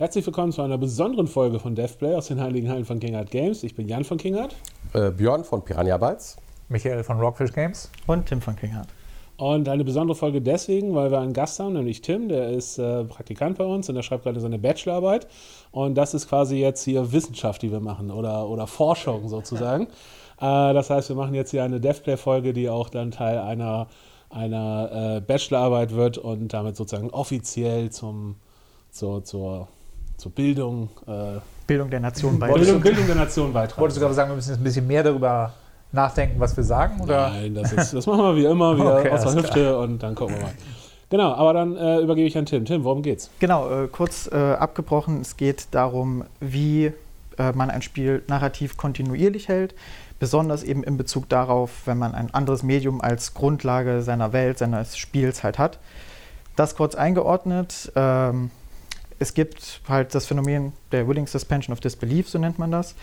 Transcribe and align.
Herzlich 0.00 0.24
willkommen 0.24 0.50
zu 0.50 0.62
einer 0.62 0.78
besonderen 0.78 1.26
Folge 1.26 1.58
von 1.58 1.74
DevPlay 1.74 2.14
aus 2.14 2.28
den 2.28 2.40
Heiligen 2.40 2.70
Hallen 2.70 2.86
von 2.86 2.98
Kingart 3.00 3.30
Games. 3.30 3.62
Ich 3.62 3.74
bin 3.74 3.86
Jan 3.86 4.02
von 4.02 4.16
Kingart. 4.16 4.56
Äh, 4.94 5.10
Björn 5.10 5.44
von 5.44 5.62
Piranha 5.62 5.98
Bytes. 5.98 6.38
Michael 6.70 7.04
von 7.04 7.20
Rockfish 7.20 7.52
Games. 7.52 7.90
Und 8.06 8.24
Tim 8.24 8.40
von 8.40 8.56
Kingart. 8.56 8.88
Und 9.36 9.68
eine 9.68 9.84
besondere 9.84 10.16
Folge 10.16 10.40
deswegen, 10.40 10.94
weil 10.94 11.10
wir 11.10 11.20
einen 11.20 11.34
Gast 11.34 11.60
haben, 11.60 11.74
nämlich 11.74 12.00
Tim, 12.00 12.30
der 12.30 12.48
ist 12.48 12.78
äh, 12.78 13.04
Praktikant 13.04 13.58
bei 13.58 13.64
uns 13.64 13.90
und 13.90 13.94
der 13.94 14.02
schreibt 14.02 14.24
gerade 14.24 14.40
seine 14.40 14.58
Bachelorarbeit. 14.58 15.26
Und 15.70 15.96
das 15.96 16.14
ist 16.14 16.30
quasi 16.30 16.56
jetzt 16.56 16.82
hier 16.82 17.12
Wissenschaft, 17.12 17.60
die 17.60 17.70
wir 17.70 17.80
machen 17.80 18.10
oder, 18.10 18.48
oder 18.48 18.66
Forschung 18.66 19.28
sozusagen. 19.28 19.84
äh, 20.40 20.72
das 20.72 20.88
heißt, 20.88 21.10
wir 21.10 21.16
machen 21.16 21.34
jetzt 21.34 21.50
hier 21.50 21.62
eine 21.62 21.78
DevPlay-Folge, 21.78 22.54
die 22.54 22.70
auch 22.70 22.88
dann 22.88 23.10
Teil 23.10 23.36
einer, 23.36 23.86
einer 24.30 25.16
äh, 25.16 25.20
Bachelorarbeit 25.20 25.94
wird 25.94 26.16
und 26.16 26.54
damit 26.54 26.74
sozusagen 26.74 27.10
offiziell 27.10 27.90
zum, 27.90 28.36
zur, 28.90 29.24
zur, 29.24 29.68
zur 30.20 30.32
Bildung, 30.32 30.90
äh, 31.06 31.40
Bildung 31.66 31.90
der 31.90 32.00
Nation 32.00 32.38
beitragen. 32.38 32.60
Bildung, 32.60 32.80
Bildung 32.80 33.06
der 33.06 33.16
Nation 33.16 33.52
beitragen. 33.52 33.80
Wolltest 33.80 33.96
du 33.96 34.00
gerade 34.02 34.14
sagen, 34.14 34.30
wir 34.30 34.36
müssen 34.36 34.50
jetzt 34.50 34.60
ein 34.60 34.64
bisschen 34.64 34.86
mehr 34.86 35.02
darüber 35.02 35.52
nachdenken, 35.92 36.38
was 36.38 36.56
wir 36.56 36.64
sagen? 36.64 37.00
Oder? 37.00 37.30
Nein, 37.30 37.54
das, 37.54 37.72
ist, 37.72 37.94
das 37.94 38.06
machen 38.06 38.22
wir 38.22 38.36
wie 38.36 38.44
immer, 38.44 38.76
wieder 38.76 38.98
okay, 38.98 39.10
aus 39.10 39.22
der 39.22 39.34
Hüfte 39.34 39.60
klar. 39.60 39.78
und 39.80 40.02
dann 40.02 40.14
gucken 40.14 40.36
wir 40.36 40.42
mal. 40.42 40.52
Genau, 41.08 41.32
aber 41.32 41.54
dann 41.54 41.76
äh, 41.76 41.98
übergebe 42.00 42.28
ich 42.28 42.38
an 42.38 42.46
Tim. 42.46 42.64
Tim, 42.64 42.84
worum 42.84 43.02
geht's? 43.02 43.30
Genau, 43.40 43.68
äh, 43.68 43.88
kurz 43.88 44.30
äh, 44.30 44.36
abgebrochen. 44.36 45.20
Es 45.20 45.36
geht 45.36 45.66
darum, 45.72 46.24
wie 46.38 46.92
äh, 47.36 47.52
man 47.52 47.68
ein 47.70 47.82
Spiel 47.82 48.22
narrativ 48.28 48.76
kontinuierlich 48.76 49.48
hält. 49.48 49.74
Besonders 50.20 50.62
eben 50.62 50.84
in 50.84 50.96
Bezug 50.96 51.28
darauf, 51.28 51.70
wenn 51.86 51.98
man 51.98 52.14
ein 52.14 52.32
anderes 52.32 52.62
Medium 52.62 53.00
als 53.00 53.34
Grundlage 53.34 54.02
seiner 54.02 54.32
Welt, 54.32 54.58
seines 54.58 54.96
Spiels 54.96 55.42
halt 55.42 55.58
hat. 55.58 55.78
Das 56.54 56.76
kurz 56.76 56.94
eingeordnet. 56.94 57.90
Ähm, 57.96 58.50
es 59.20 59.34
gibt 59.34 59.82
halt 59.86 60.14
das 60.14 60.26
Phänomen 60.26 60.72
der 60.90 61.06
Willing 61.06 61.26
Suspension 61.26 61.72
of 61.72 61.80
Disbelief, 61.80 62.28
so 62.28 62.38
nennt 62.38 62.58
man 62.58 62.72
das. 62.72 62.94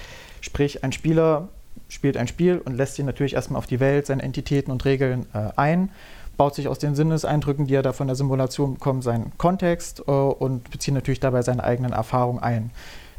Sprich, 0.42 0.84
ein 0.84 0.92
Spieler 0.92 1.48
spielt 1.90 2.18
ein 2.18 2.28
Spiel 2.28 2.58
und 2.58 2.76
lässt 2.76 2.96
sich 2.96 3.06
natürlich 3.06 3.36
erstmal 3.36 3.60
auf 3.60 3.68
die 3.68 3.80
Welt, 3.80 4.08
seine 4.08 4.24
Entitäten 4.24 4.72
und 4.72 4.84
Regeln 4.84 5.28
äh, 5.34 5.50
ein, 5.56 5.90
baut 6.36 6.56
sich 6.56 6.68
aus 6.68 6.80
den 6.80 6.96
Sinneseindrücken, 6.96 7.68
die 7.68 7.76
er 7.76 7.84
da 7.84 7.94
von 7.94 8.08
der 8.08 8.16
Simulation 8.16 8.74
bekommt, 8.74 9.04
seinen 9.04 9.38
Kontext 9.38 10.04
äh, 10.08 10.12
und 10.12 10.70
bezieht 10.72 10.96
natürlich 10.96 11.20
dabei 11.20 11.44
seine 11.44 11.64
eigenen 11.64 11.94
Erfahrungen 11.94 12.42
ein. 12.42 12.72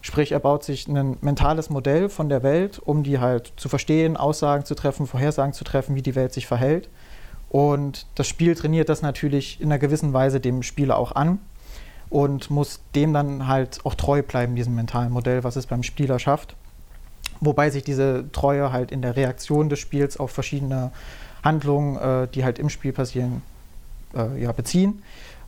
Sprich, 0.02 0.32
er 0.32 0.40
baut 0.40 0.64
sich 0.64 0.88
ein 0.88 1.18
mentales 1.20 1.70
Modell 1.70 2.08
von 2.08 2.28
der 2.28 2.42
Welt, 2.42 2.80
um 2.84 3.04
die 3.04 3.20
halt 3.20 3.52
zu 3.56 3.68
verstehen, 3.68 4.16
Aussagen 4.16 4.64
zu 4.64 4.74
treffen, 4.74 5.06
Vorhersagen 5.06 5.52
zu 5.52 5.64
treffen, 5.64 5.94
wie 5.94 6.02
die 6.02 6.14
Welt 6.16 6.32
sich 6.32 6.46
verhält. 6.46 6.88
Und 7.48 8.06
das 8.16 8.26
Spiel 8.26 8.54
trainiert 8.54 8.88
das 8.88 9.02
natürlich 9.02 9.60
in 9.60 9.68
einer 9.68 9.78
gewissen 9.78 10.12
Weise 10.12 10.40
dem 10.40 10.62
Spieler 10.62 10.98
auch 10.98 11.12
an 11.12 11.38
und 12.10 12.50
muss 12.50 12.80
dem 12.94 13.12
dann 13.12 13.46
halt 13.46 13.80
auch 13.84 13.94
treu 13.94 14.22
bleiben, 14.22 14.56
diesem 14.56 14.74
mentalen 14.74 15.12
Modell, 15.12 15.44
was 15.44 15.56
es 15.56 15.66
beim 15.66 15.82
Spieler 15.82 16.18
schafft. 16.18 16.54
Wobei 17.40 17.70
sich 17.70 17.84
diese 17.84 18.24
Treue 18.32 18.72
halt 18.72 18.90
in 18.90 19.02
der 19.02 19.16
Reaktion 19.16 19.68
des 19.68 19.78
Spiels 19.78 20.18
auf 20.18 20.30
verschiedene 20.30 20.90
Handlungen, 21.44 21.96
äh, 21.96 22.28
die 22.28 22.44
halt 22.44 22.58
im 22.58 22.68
Spiel 22.68 22.92
passieren, 22.92 23.42
äh, 24.14 24.42
ja, 24.42 24.52
beziehen. 24.52 25.02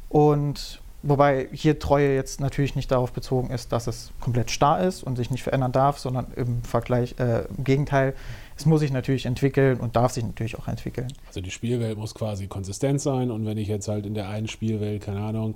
Und 0.08 0.80
wobei 1.02 1.48
hier 1.52 1.78
Treue 1.78 2.14
jetzt 2.14 2.40
natürlich 2.40 2.76
nicht 2.76 2.90
darauf 2.90 3.12
bezogen 3.12 3.50
ist, 3.50 3.72
dass 3.72 3.86
es 3.86 4.10
komplett 4.20 4.50
starr 4.50 4.80
ist 4.82 5.02
und 5.02 5.16
sich 5.16 5.30
nicht 5.30 5.42
verändern 5.42 5.72
darf, 5.72 5.98
sondern 5.98 6.26
im 6.36 6.62
Vergleich, 6.62 7.14
äh, 7.18 7.44
im 7.56 7.64
Gegenteil, 7.64 8.14
es 8.56 8.66
muss 8.66 8.80
sich 8.80 8.92
natürlich 8.92 9.24
entwickeln 9.24 9.80
und 9.80 9.96
darf 9.96 10.12
sich 10.12 10.22
natürlich 10.22 10.58
auch 10.58 10.68
entwickeln. 10.68 11.08
Also 11.26 11.40
die 11.40 11.50
Spielwelt 11.50 11.96
muss 11.96 12.14
quasi 12.14 12.46
konsistent 12.46 13.00
sein 13.00 13.30
und 13.30 13.46
wenn 13.46 13.56
ich 13.56 13.68
jetzt 13.68 13.88
halt 13.88 14.04
in 14.04 14.14
der 14.14 14.28
einen 14.28 14.48
Spielwelt, 14.48 15.02
keine 15.02 15.20
Ahnung, 15.20 15.54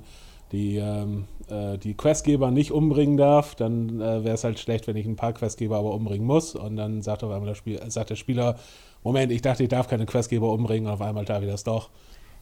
die, 0.55 0.77
ähm, 0.77 1.25
äh, 1.49 1.77
die 1.77 1.95
Questgeber 1.95 2.49
nicht 2.49 2.71
umbringen 2.71 3.17
darf, 3.17 3.55
dann 3.55 3.99
äh, 3.99 4.23
wäre 4.23 4.35
es 4.35 4.43
halt 4.43 4.57
schlecht, 4.57 4.87
wenn 4.87 4.95
ich 4.95 5.05
ein 5.05 5.17
paar 5.17 5.33
Questgeber 5.33 5.77
aber 5.77 5.93
umbringen 5.93 6.25
muss. 6.25 6.55
Und 6.55 6.77
dann 6.77 7.01
sagt 7.01 7.23
auf 7.23 7.31
einmal 7.31 7.47
der, 7.47 7.55
Spiel, 7.55 7.79
sagt 7.89 8.09
der 8.09 8.15
Spieler, 8.15 8.55
Moment, 9.03 9.31
ich 9.31 9.41
dachte, 9.41 9.63
ich 9.63 9.69
darf 9.69 9.87
keine 9.87 10.05
Questgeber 10.05 10.51
umbringen, 10.51 10.87
und 10.87 10.93
auf 10.93 11.01
einmal 11.01 11.25
darf 11.25 11.43
ich 11.43 11.49
das 11.49 11.63
doch. 11.63 11.89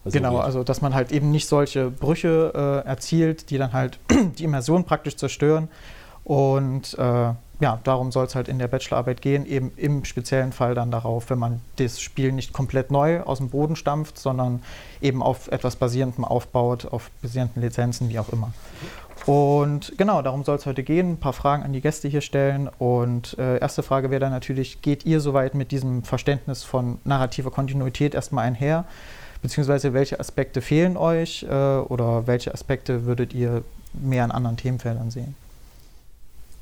Also 0.04 0.18
genau, 0.18 0.38
also 0.38 0.62
dass 0.62 0.80
man 0.80 0.94
halt 0.94 1.12
eben 1.12 1.30
nicht 1.30 1.48
solche 1.48 1.90
Brüche 1.90 2.52
äh, 2.54 2.88
erzielt, 2.88 3.50
die 3.50 3.58
dann 3.58 3.72
halt 3.72 3.98
die 4.38 4.44
Immersion 4.44 4.84
praktisch 4.84 5.16
zerstören. 5.16 5.68
Und 6.22 6.96
äh, 6.98 7.32
ja, 7.60 7.78
darum 7.84 8.10
soll 8.10 8.26
es 8.26 8.34
halt 8.34 8.48
in 8.48 8.58
der 8.58 8.68
Bachelorarbeit 8.68 9.22
gehen, 9.22 9.46
eben 9.46 9.72
im 9.76 10.04
speziellen 10.04 10.52
Fall 10.52 10.74
dann 10.74 10.90
darauf, 10.90 11.30
wenn 11.30 11.38
man 11.38 11.60
das 11.76 12.00
Spiel 12.00 12.32
nicht 12.32 12.52
komplett 12.52 12.90
neu 12.90 13.20
aus 13.20 13.38
dem 13.38 13.50
Boden 13.50 13.76
stampft, 13.76 14.18
sondern 14.18 14.62
eben 15.00 15.22
auf 15.22 15.48
etwas 15.48 15.76
Basierendem 15.76 16.24
aufbaut, 16.24 16.86
auf 16.86 17.10
basierenden 17.22 17.62
Lizenzen, 17.62 18.08
wie 18.08 18.18
auch 18.18 18.28
immer. 18.30 18.52
Und 19.26 19.94
genau, 19.96 20.20
darum 20.20 20.44
soll 20.44 20.56
es 20.56 20.66
heute 20.66 20.82
gehen. 20.82 21.12
Ein 21.12 21.16
paar 21.16 21.32
Fragen 21.32 21.62
an 21.62 21.72
die 21.72 21.80
Gäste 21.80 22.08
hier 22.08 22.20
stellen. 22.20 22.68
Und 22.78 23.38
äh, 23.38 23.58
erste 23.58 23.82
Frage 23.82 24.10
wäre 24.10 24.20
dann 24.20 24.32
natürlich, 24.32 24.82
geht 24.82 25.06
ihr 25.06 25.20
soweit 25.20 25.54
mit 25.54 25.70
diesem 25.70 26.02
Verständnis 26.02 26.62
von 26.62 26.98
narrativer 27.04 27.50
Kontinuität 27.50 28.14
erstmal 28.14 28.46
einher? 28.46 28.84
Beziehungsweise 29.40 29.94
welche 29.94 30.20
Aspekte 30.20 30.60
fehlen 30.60 30.96
euch 30.96 31.44
äh, 31.44 31.46
oder 31.46 32.26
welche 32.26 32.52
Aspekte 32.52 33.06
würdet 33.06 33.32
ihr 33.32 33.62
mehr 33.94 34.24
in 34.24 34.30
anderen 34.30 34.56
Themenfeldern 34.56 35.10
sehen? 35.10 35.34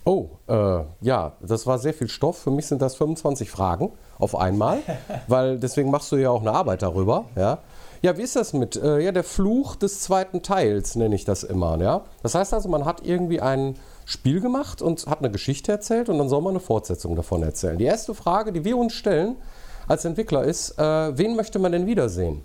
Oh, 0.05 0.31
äh, 0.49 0.81
ja, 1.01 1.33
das 1.41 1.67
war 1.67 1.79
sehr 1.79 1.95
viel 1.95 2.09
Stoff. 2.09 2.39
Für 2.39 2.51
mich 2.51 2.67
sind 2.67 2.83
das 2.83 2.97
25 2.97 3.51
Fragen 3.51 3.93
auf 4.19 4.35
einmal, 4.35 4.79
weil 5.29 5.59
deswegen 5.59 5.91
machst 5.91 6.11
du 6.11 6.17
ja 6.17 6.31
auch 6.31 6.41
eine 6.41 6.53
Arbeit 6.53 6.83
darüber. 6.83 7.27
Ja, 7.37 7.59
ja 8.03 8.17
wie 8.17 8.23
ist 8.23 8.35
das 8.35 8.53
mit 8.53 8.75
äh, 8.75 8.99
ja, 8.99 9.13
der 9.13 9.23
Fluch 9.23 9.77
des 9.77 10.01
zweiten 10.01 10.43
Teils, 10.43 10.97
nenne 10.97 11.15
ich 11.15 11.25
das 11.25 11.45
immer. 11.45 11.81
Ja? 11.81 12.03
Das 12.23 12.35
heißt 12.35 12.53
also, 12.53 12.69
man 12.69 12.85
hat 12.85 13.07
irgendwie 13.07 13.41
ein 13.41 13.77
Spiel 14.05 14.41
gemacht 14.41 14.83
und 14.83 15.07
hat 15.07 15.21
eine 15.21 15.31
Geschichte 15.31 15.71
erzählt 15.71 16.09
und 16.09 16.19
dann 16.19 16.29
soll 16.29 16.43
man 16.43 16.51
eine 16.51 16.61
Fortsetzung 16.61 17.15
davon 17.15 17.45
erzählen. 17.45 17.79
Die 17.79 17.85
erste 17.85 18.15
Frage, 18.15 18.53
die 18.53 18.65
wir 18.65 18.77
uns 18.77 18.95
stellen 18.95 19.37
als 19.87 20.05
Entwickler 20.05 20.43
ist, 20.43 20.79
äh, 20.79 21.17
wen 21.17 21.37
möchte 21.37 21.61
man 21.61 21.71
denn 21.71 21.87
wiedersehen? 21.87 22.43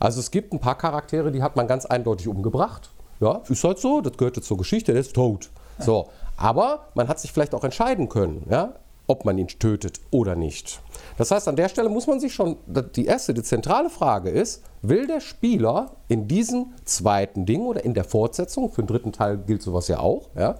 Also 0.00 0.18
es 0.18 0.32
gibt 0.32 0.52
ein 0.52 0.58
paar 0.58 0.76
Charaktere, 0.76 1.30
die 1.30 1.42
hat 1.42 1.54
man 1.54 1.68
ganz 1.68 1.86
eindeutig 1.86 2.26
umgebracht. 2.26 2.90
Ja, 3.20 3.40
ist 3.48 3.64
halt 3.64 3.78
so, 3.78 4.00
das 4.00 4.16
gehörte 4.16 4.42
zur 4.42 4.58
Geschichte, 4.58 4.92
der 4.92 5.00
ist 5.00 5.14
tot. 5.14 5.48
So, 5.78 6.08
aber 6.36 6.88
man 6.94 7.08
hat 7.08 7.20
sich 7.20 7.32
vielleicht 7.32 7.54
auch 7.54 7.64
entscheiden 7.64 8.08
können, 8.08 8.46
ja, 8.50 8.74
ob 9.06 9.24
man 9.24 9.38
ihn 9.38 9.46
tötet 9.46 10.00
oder 10.10 10.34
nicht. 10.34 10.80
Das 11.16 11.30
heißt, 11.30 11.46
an 11.48 11.56
der 11.56 11.68
Stelle 11.68 11.88
muss 11.88 12.06
man 12.06 12.20
sich 12.20 12.34
schon, 12.34 12.56
die 12.96 13.06
erste, 13.06 13.34
die 13.34 13.42
zentrale 13.42 13.90
Frage 13.90 14.30
ist, 14.30 14.62
will 14.82 15.06
der 15.06 15.20
Spieler 15.20 15.92
in 16.08 16.28
diesem 16.28 16.72
zweiten 16.84 17.46
Ding 17.46 17.62
oder 17.62 17.84
in 17.84 17.94
der 17.94 18.04
Fortsetzung, 18.04 18.70
für 18.70 18.82
den 18.82 18.88
dritten 18.88 19.12
Teil 19.12 19.38
gilt 19.38 19.62
sowas 19.62 19.88
ja 19.88 20.00
auch, 20.00 20.30
ja, 20.36 20.56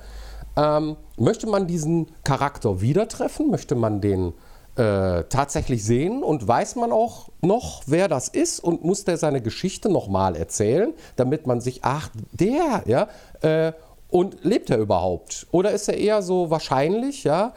ähm, 0.56 0.96
möchte 1.18 1.46
man 1.46 1.66
diesen 1.66 2.06
Charakter 2.24 2.80
wieder 2.80 3.08
treffen? 3.08 3.50
Möchte 3.50 3.74
man 3.74 4.00
den 4.00 4.32
äh, 4.76 5.24
tatsächlich 5.24 5.84
sehen 5.84 6.22
und 6.22 6.46
weiß 6.46 6.76
man 6.76 6.92
auch 6.92 7.28
noch, 7.42 7.82
wer 7.86 8.08
das 8.08 8.28
ist 8.28 8.60
und 8.60 8.84
muss 8.84 9.04
der 9.04 9.18
seine 9.18 9.42
Geschichte 9.42 9.88
nochmal 9.90 10.36
erzählen, 10.36 10.94
damit 11.16 11.46
man 11.46 11.60
sich, 11.60 11.80
ach, 11.82 12.10
der, 12.32 12.82
ja, 12.86 13.08
äh, 13.42 13.72
und 14.08 14.44
lebt 14.44 14.70
er 14.70 14.78
überhaupt? 14.78 15.46
Oder 15.50 15.72
ist 15.72 15.88
er 15.88 15.96
eher 15.96 16.22
so 16.22 16.50
wahrscheinlich, 16.50 17.24
ja, 17.24 17.52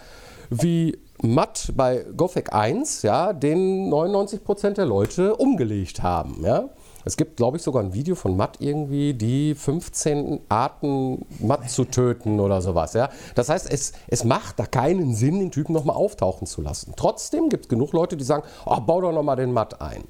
wie 0.49 0.97
Matt 1.21 1.73
bei 1.75 2.05
Gothic 2.15 2.53
1, 2.53 3.01
ja, 3.03 3.33
den 3.33 3.91
99% 3.91 4.71
der 4.71 4.85
Leute 4.85 5.35
umgelegt 5.35 6.01
haben, 6.01 6.43
ja? 6.43 6.69
Es 7.05 7.17
gibt, 7.17 7.37
glaube 7.37 7.57
ich, 7.57 7.63
sogar 7.63 7.81
ein 7.81 7.93
Video 7.93 8.13
von 8.13 8.35
Matt 8.35 8.57
irgendwie, 8.59 9.13
die 9.13 9.55
15 9.55 10.41
Arten 10.49 11.25
Matt 11.39 11.69
zu 11.69 11.85
töten 11.85 12.39
oder 12.39 12.61
sowas. 12.61 12.93
Ja? 12.93 13.09
Das 13.35 13.49
heißt, 13.49 13.71
es, 13.71 13.93
es 14.07 14.23
macht 14.25 14.59
da 14.59 14.65
keinen 14.65 15.15
Sinn, 15.15 15.39
den 15.39 15.49
Typen 15.49 15.73
nochmal 15.73 15.95
auftauchen 15.95 16.45
zu 16.45 16.61
lassen. 16.61 16.93
Trotzdem 16.95 17.49
gibt 17.49 17.65
es 17.65 17.69
genug 17.69 17.93
Leute, 17.93 18.17
die 18.17 18.23
sagen, 18.23 18.43
oh, 18.65 18.79
bau 18.81 19.01
doch 19.01 19.13
nochmal 19.13 19.37
den 19.37 19.53
Matt 19.53 19.81
ein. 19.81 20.03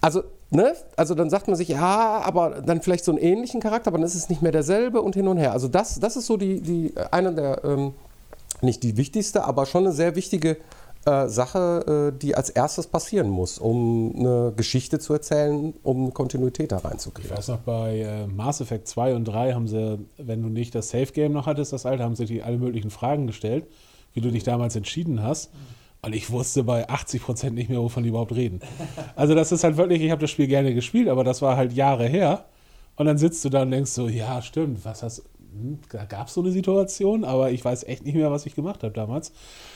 Also 0.00 0.24
Ne? 0.50 0.74
Also 0.94 1.14
dann 1.14 1.28
sagt 1.28 1.48
man 1.48 1.56
sich, 1.56 1.68
ja, 1.68 2.22
aber 2.24 2.62
dann 2.64 2.80
vielleicht 2.80 3.04
so 3.04 3.10
einen 3.10 3.18
ähnlichen 3.18 3.60
Charakter, 3.60 3.88
aber 3.88 3.98
dann 3.98 4.06
ist 4.06 4.14
es 4.14 4.28
nicht 4.28 4.42
mehr 4.42 4.52
derselbe 4.52 5.02
und 5.02 5.16
hin 5.16 5.26
und 5.26 5.38
her. 5.38 5.52
Also 5.52 5.66
das, 5.66 5.98
das 5.98 6.16
ist 6.16 6.26
so 6.26 6.36
die, 6.36 6.60
die 6.60 6.94
eine 7.10 7.34
der, 7.34 7.64
ähm, 7.64 7.94
nicht 8.62 8.82
die 8.84 8.96
wichtigste, 8.96 9.44
aber 9.44 9.66
schon 9.66 9.84
eine 9.84 9.92
sehr 9.92 10.14
wichtige 10.14 10.58
äh, 11.04 11.26
Sache, 11.26 12.12
äh, 12.14 12.18
die 12.18 12.36
als 12.36 12.50
erstes 12.50 12.86
passieren 12.86 13.28
muss, 13.28 13.58
um 13.58 14.14
eine 14.16 14.52
Geschichte 14.56 15.00
zu 15.00 15.14
erzählen, 15.14 15.74
um 15.82 16.14
Kontinuität 16.14 16.70
da 16.70 16.78
reinzukriegen. 16.78 17.32
Ich 17.32 17.36
weiß 17.36 17.48
noch, 17.48 17.58
bei 17.58 17.98
äh, 17.98 18.26
Mass 18.28 18.60
Effect 18.60 18.86
2 18.86 19.16
und 19.16 19.24
3 19.24 19.52
haben 19.52 19.66
sie, 19.66 19.98
wenn 20.16 20.42
du 20.42 20.48
nicht 20.48 20.76
das 20.76 20.90
Safe 20.90 21.12
Game 21.12 21.32
noch 21.32 21.46
hattest, 21.46 21.72
das 21.72 21.86
alte, 21.86 22.04
haben 22.04 22.14
sie 22.14 22.26
dir 22.26 22.46
alle 22.46 22.58
möglichen 22.58 22.90
Fragen 22.90 23.26
gestellt, 23.26 23.66
wie 24.14 24.20
du 24.20 24.30
dich 24.30 24.44
damals 24.44 24.76
entschieden 24.76 25.24
hast. 25.24 25.52
Mhm 25.52 25.75
und 26.06 26.14
ich 26.14 26.30
wusste 26.30 26.62
bei 26.62 26.88
80 26.88 27.20
Prozent 27.20 27.56
nicht 27.56 27.68
mehr, 27.68 27.80
wovon 27.80 28.04
die 28.04 28.10
überhaupt 28.10 28.32
reden. 28.32 28.60
Also 29.16 29.34
das 29.34 29.50
ist 29.50 29.64
halt 29.64 29.76
wirklich, 29.76 30.00
ich 30.02 30.12
habe 30.12 30.20
das 30.20 30.30
Spiel 30.30 30.46
gerne 30.46 30.72
gespielt, 30.72 31.08
aber 31.08 31.24
das 31.24 31.42
war 31.42 31.56
halt 31.56 31.72
Jahre 31.72 32.06
her. 32.06 32.44
Und 32.94 33.06
dann 33.06 33.18
sitzt 33.18 33.44
du 33.44 33.48
da 33.48 33.62
und 33.62 33.72
denkst 33.72 33.90
so, 33.90 34.06
ja, 34.08 34.40
stimmt, 34.40 34.84
was 34.84 35.02
hast 35.02 35.24
hm, 35.52 35.80
da 35.90 36.04
gab 36.04 36.28
es 36.28 36.34
so 36.34 36.42
eine 36.42 36.52
Situation, 36.52 37.24
aber 37.24 37.50
ich 37.50 37.64
weiß 37.64 37.82
echt 37.84 38.04
nicht 38.04 38.14
mehr, 38.14 38.30
was 38.30 38.46
ich 38.46 38.54
gemacht 38.54 38.84
habe 38.84 38.92
damals. 38.92 39.32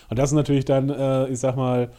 Und 0.09 0.21
das 0.21 0.31
ist 0.31 0.37
natürlich 0.37 0.65
dann, 0.65 0.88
äh, 0.88 1.27
ich 1.31 1.41
sag 1.41 1.56
mal, 1.56 1.91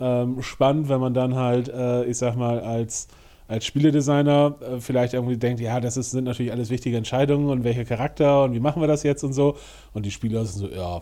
ähm, 0.00 0.42
spannend, 0.42 0.88
wenn 0.88 1.00
man 1.00 1.14
dann 1.14 1.36
halt, 1.36 1.68
äh, 1.68 2.04
ich 2.06 2.18
sag 2.18 2.34
mal, 2.36 2.58
als 2.58 3.06
als 3.48 3.64
Spieledesigner 3.64 4.56
äh, 4.60 4.80
vielleicht 4.80 5.14
irgendwie 5.14 5.38
denkt, 5.38 5.60
ja, 5.60 5.80
das 5.80 5.96
ist, 5.96 6.10
sind 6.10 6.24
natürlich 6.24 6.52
alles 6.52 6.68
wichtige 6.68 6.98
Entscheidungen 6.98 7.48
und 7.48 7.64
welcher 7.64 7.86
Charakter 7.86 8.44
und 8.44 8.52
wie 8.52 8.60
machen 8.60 8.82
wir 8.82 8.86
das 8.86 9.02
jetzt 9.02 9.24
und 9.24 9.32
so. 9.32 9.56
Und 9.94 10.04
die 10.04 10.10
Spieler 10.10 10.44
sind 10.44 10.68
so, 10.68 10.76
ja, 10.76 11.00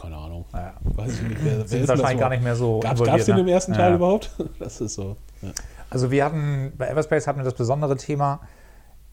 keine 0.00 0.16
Ahnung. 0.16 0.44
Naja. 0.52 0.74
Weiß 0.82 1.14
ich 1.14 1.22
nicht. 1.22 1.44
Wer, 1.44 1.70
wer 1.70 1.80
ist 1.80 1.88
wahrscheinlich 1.88 2.20
gar 2.20 2.30
nicht 2.30 2.42
mehr 2.42 2.56
so 2.56 2.80
Gab 2.80 3.00
es 3.00 3.24
den 3.26 3.36
ne? 3.36 3.40
im 3.42 3.48
ersten 3.48 3.72
Teil 3.72 3.90
Ja. 3.90 3.96
überhaupt? 3.96 4.30
Das 4.58 4.80
ist 4.80 4.94
so. 4.94 5.16
Ja. 5.42 5.50
Also 5.90 6.10
wir 6.10 6.24
hatten, 6.24 6.72
bei 6.76 6.88
Everspace 6.88 7.26
hatten 7.26 7.38
wir 7.38 7.44
das 7.44 7.54
besondere 7.54 7.96
Thema, 7.96 8.40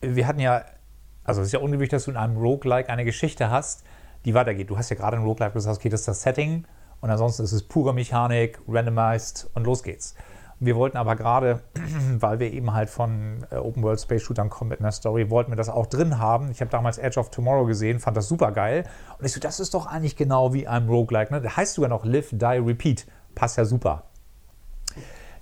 wir 0.01 0.27
hatten 0.27 0.39
ja, 0.39 0.63
also 1.23 1.41
es 1.41 1.47
ist 1.47 1.53
ja 1.53 1.59
ungewöhnlich, 1.59 1.89
dass 1.89 2.05
du 2.05 2.11
in 2.11 2.17
einem 2.17 2.37
Roguelike 2.37 2.89
eine 2.89 3.05
Geschichte 3.05 3.49
hast, 3.49 3.83
die 4.25 4.33
weitergeht. 4.33 4.69
Du 4.69 4.77
hast 4.77 4.89
ja 4.89 4.95
gerade 4.95 5.17
in 5.17 5.23
Roguelike 5.23 5.53
gesagt, 5.53 5.77
okay, 5.77 5.89
das 5.89 6.01
ist 6.01 6.07
das 6.07 6.21
Setting 6.23 6.65
und 7.01 7.09
ansonsten 7.09 7.43
ist 7.43 7.51
es 7.51 7.63
pure 7.63 7.93
Mechanik, 7.93 8.59
randomized 8.67 9.49
und 9.53 9.65
los 9.65 9.83
geht's. 9.83 10.15
Wir 10.65 10.77
wollten 10.77 10.95
aber 10.95 11.17
gerade, 11.17 11.61
weil 12.19 12.39
wir 12.39 12.53
eben 12.53 12.73
halt 12.73 12.89
von 12.89 13.45
äh, 13.51 13.55
Open 13.55 13.83
World 13.83 13.99
Space 13.99 14.21
Shootern 14.21 14.49
kommen 14.49 14.69
mit 14.69 14.79
einer 14.79 14.93
Story, 14.93 15.29
wollten 15.29 15.51
wir 15.51 15.57
das 15.57 15.67
auch 15.67 15.87
drin 15.87 16.19
haben. 16.19 16.51
Ich 16.51 16.61
habe 16.61 16.71
damals 16.71 16.97
Edge 16.97 17.19
of 17.19 17.29
Tomorrow 17.31 17.65
gesehen, 17.65 17.99
fand 17.99 18.15
das 18.15 18.29
super 18.29 18.51
geil. 18.53 18.85
Und 19.19 19.25
ich 19.25 19.33
so, 19.33 19.41
das 19.41 19.59
ist 19.59 19.73
doch 19.73 19.87
eigentlich 19.87 20.15
genau 20.15 20.53
wie 20.53 20.65
ein 20.65 20.87
Roguelike. 20.87 21.33
Ne? 21.33 21.41
Der 21.41 21.57
heißt 21.57 21.73
sogar 21.73 21.89
noch 21.89 22.05
Live, 22.05 22.29
Die, 22.31 22.45
Repeat. 22.45 23.05
Passt 23.35 23.57
ja 23.57 23.65
super. 23.65 24.03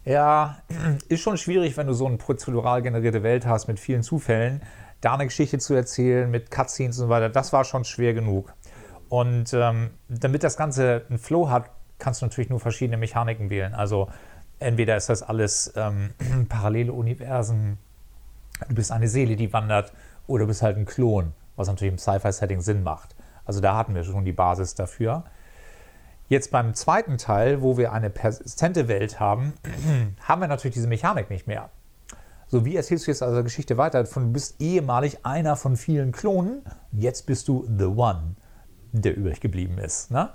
Ja, 0.06 0.58
ist 1.08 1.22
schon 1.22 1.38
schwierig, 1.38 1.78
wenn 1.78 1.86
du 1.86 1.94
so 1.94 2.08
eine 2.08 2.18
prozedural 2.18 2.82
generierte 2.82 3.22
Welt 3.22 3.46
hast 3.46 3.68
mit 3.68 3.80
vielen 3.80 4.02
Zufällen, 4.02 4.64
da 5.02 5.14
eine 5.14 5.26
Geschichte 5.26 5.60
zu 5.60 5.76
erzählen 5.76 6.32
mit 6.32 6.50
Cutscenes 6.50 6.98
und 6.98 7.06
so 7.06 7.10
weiter. 7.10 7.30
Das 7.30 7.54
war 7.54 7.64
schon 7.64 7.86
schwer 7.86 8.16
genug. 8.16 8.54
Und 9.08 9.54
ähm, 9.54 9.92
damit 10.10 10.44
das 10.44 10.58
Ganze 10.58 11.06
einen 11.10 11.20
Flow 11.20 11.50
hat, 11.50 11.70
kannst 12.00 12.22
du 12.22 12.26
natürlich 12.26 12.50
nur 12.50 12.60
verschiedene 12.60 12.98
Mechaniken 12.98 13.50
wählen. 13.52 13.76
Also 13.76 14.08
entweder 14.62 14.96
ist 14.96 15.10
das 15.10 15.24
alles 15.24 15.74
ähm, 15.76 16.12
parallele 16.50 16.94
Universen, 16.94 17.78
du 18.68 18.76
bist 18.76 18.92
eine 18.92 19.08
Seele, 19.08 19.36
die 19.36 19.52
wandert, 19.52 19.94
oder 20.28 20.44
du 20.44 20.48
bist 20.48 20.62
halt 20.62 20.78
ein 20.78 20.86
Klon, 20.86 21.34
was 21.56 21.68
natürlich 21.68 21.92
im 21.92 21.98
Sci-Fi-Setting 21.98 22.62
Sinn 22.62 22.84
macht. 22.84 23.16
Also 23.46 23.60
da 23.60 23.76
hatten 23.76 23.96
wir 23.96 24.04
schon 24.04 24.24
die 24.24 24.32
Basis 24.32 24.76
dafür. 24.76 25.24
Jetzt 26.30 26.52
beim 26.52 26.74
zweiten 26.74 27.18
Teil, 27.18 27.62
wo 27.62 27.78
wir 27.78 27.92
eine 27.92 28.10
persistente 28.10 28.88
Welt 28.88 29.20
haben, 29.20 29.54
haben 30.22 30.42
wir 30.42 30.48
natürlich 30.48 30.76
diese 30.76 30.88
Mechanik 30.88 31.30
nicht 31.30 31.48
mehr. 31.48 31.70
So, 32.48 32.66
wie 32.66 32.76
erzählst 32.76 33.08
du 33.08 33.12
jetzt 33.12 33.24
also 33.24 33.44
Geschichte 33.44 33.78
weiter? 33.78 34.06
Von, 34.06 34.28
du 34.28 34.34
bist 34.34 34.62
ehemalig 34.62 35.26
einer 35.26 35.56
von 35.56 35.76
vielen 35.76 36.12
Klonen, 36.12 36.64
jetzt 36.92 37.26
bist 37.26 37.48
du 37.48 37.66
The 37.78 37.86
One, 37.86 38.36
der 38.92 39.16
übrig 39.18 39.40
geblieben 39.40 39.78
ist. 39.78 40.12
Ne? 40.12 40.30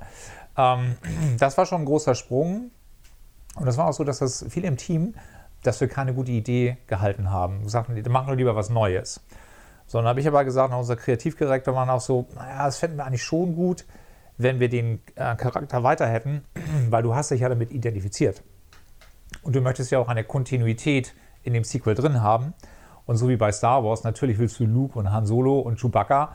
Ähm, 0.57 0.97
das 1.39 1.57
war 1.57 1.67
schon 1.67 1.83
ein 1.83 1.85
großer 1.85 2.15
Sprung. 2.15 2.71
Und 3.57 3.67
das 3.67 3.77
war 3.77 3.89
auch 3.89 3.93
so, 3.93 4.05
dass 4.05 4.19
das 4.19 4.45
viele 4.49 4.69
im 4.69 4.77
Team, 4.77 5.15
dass 5.63 5.81
wir 5.81 5.89
keine 5.89 6.15
gute 6.15 6.31
Idee 6.31 6.77
gehalten 6.87 7.31
haben. 7.31 7.63
Wir 7.63 7.71
sagten, 7.71 7.97
wir 7.97 8.11
machen 8.11 8.29
doch 8.29 8.37
lieber 8.37 8.55
was 8.55 8.71
Neues. 8.71 9.21
So, 9.87 9.99
dann 9.99 10.07
habe 10.07 10.21
ich 10.21 10.29
aber 10.29 10.45
gesagt, 10.45 10.75
unser 10.75 10.97
Kreativdirektor 10.97 11.75
war 11.75 11.89
auch 11.91 12.01
so, 12.01 12.27
naja, 12.35 12.67
das 12.67 12.79
fänden 12.79 12.99
wir 12.99 13.07
eigentlich 13.07 13.23
schon 13.23 13.55
gut, 13.55 13.85
wenn 14.37 14.61
wir 14.61 14.69
den 14.69 15.01
äh, 15.15 15.37
Charakter 15.37 15.83
weiter 15.83 16.07
hätten, 16.07 16.45
weil 16.91 17.03
du 17.03 17.15
hast 17.15 17.31
dich 17.31 17.41
ja 17.41 17.49
damit 17.49 17.71
identifiziert. 17.71 18.43
Und 19.43 19.55
du 19.55 19.61
möchtest 19.61 19.91
ja 19.91 19.99
auch 19.99 20.09
eine 20.09 20.25
Kontinuität 20.25 21.15
in 21.43 21.55
dem 21.55 21.65
Sequel 21.65 21.95
drin 21.95 22.23
haben. 22.23 22.55
Und 23.07 23.17
so 23.17 23.29
wie 23.29 23.37
bei 23.37 23.53
Star 23.53 23.85
Wars, 23.85 24.03
natürlich 24.03 24.39
willst 24.39 24.59
du 24.59 24.67
Luke 24.67 24.99
und 24.99 25.13
Han 25.13 25.27
Solo 25.27 25.61
und 25.61 25.81
Chewbacca, 25.81 26.35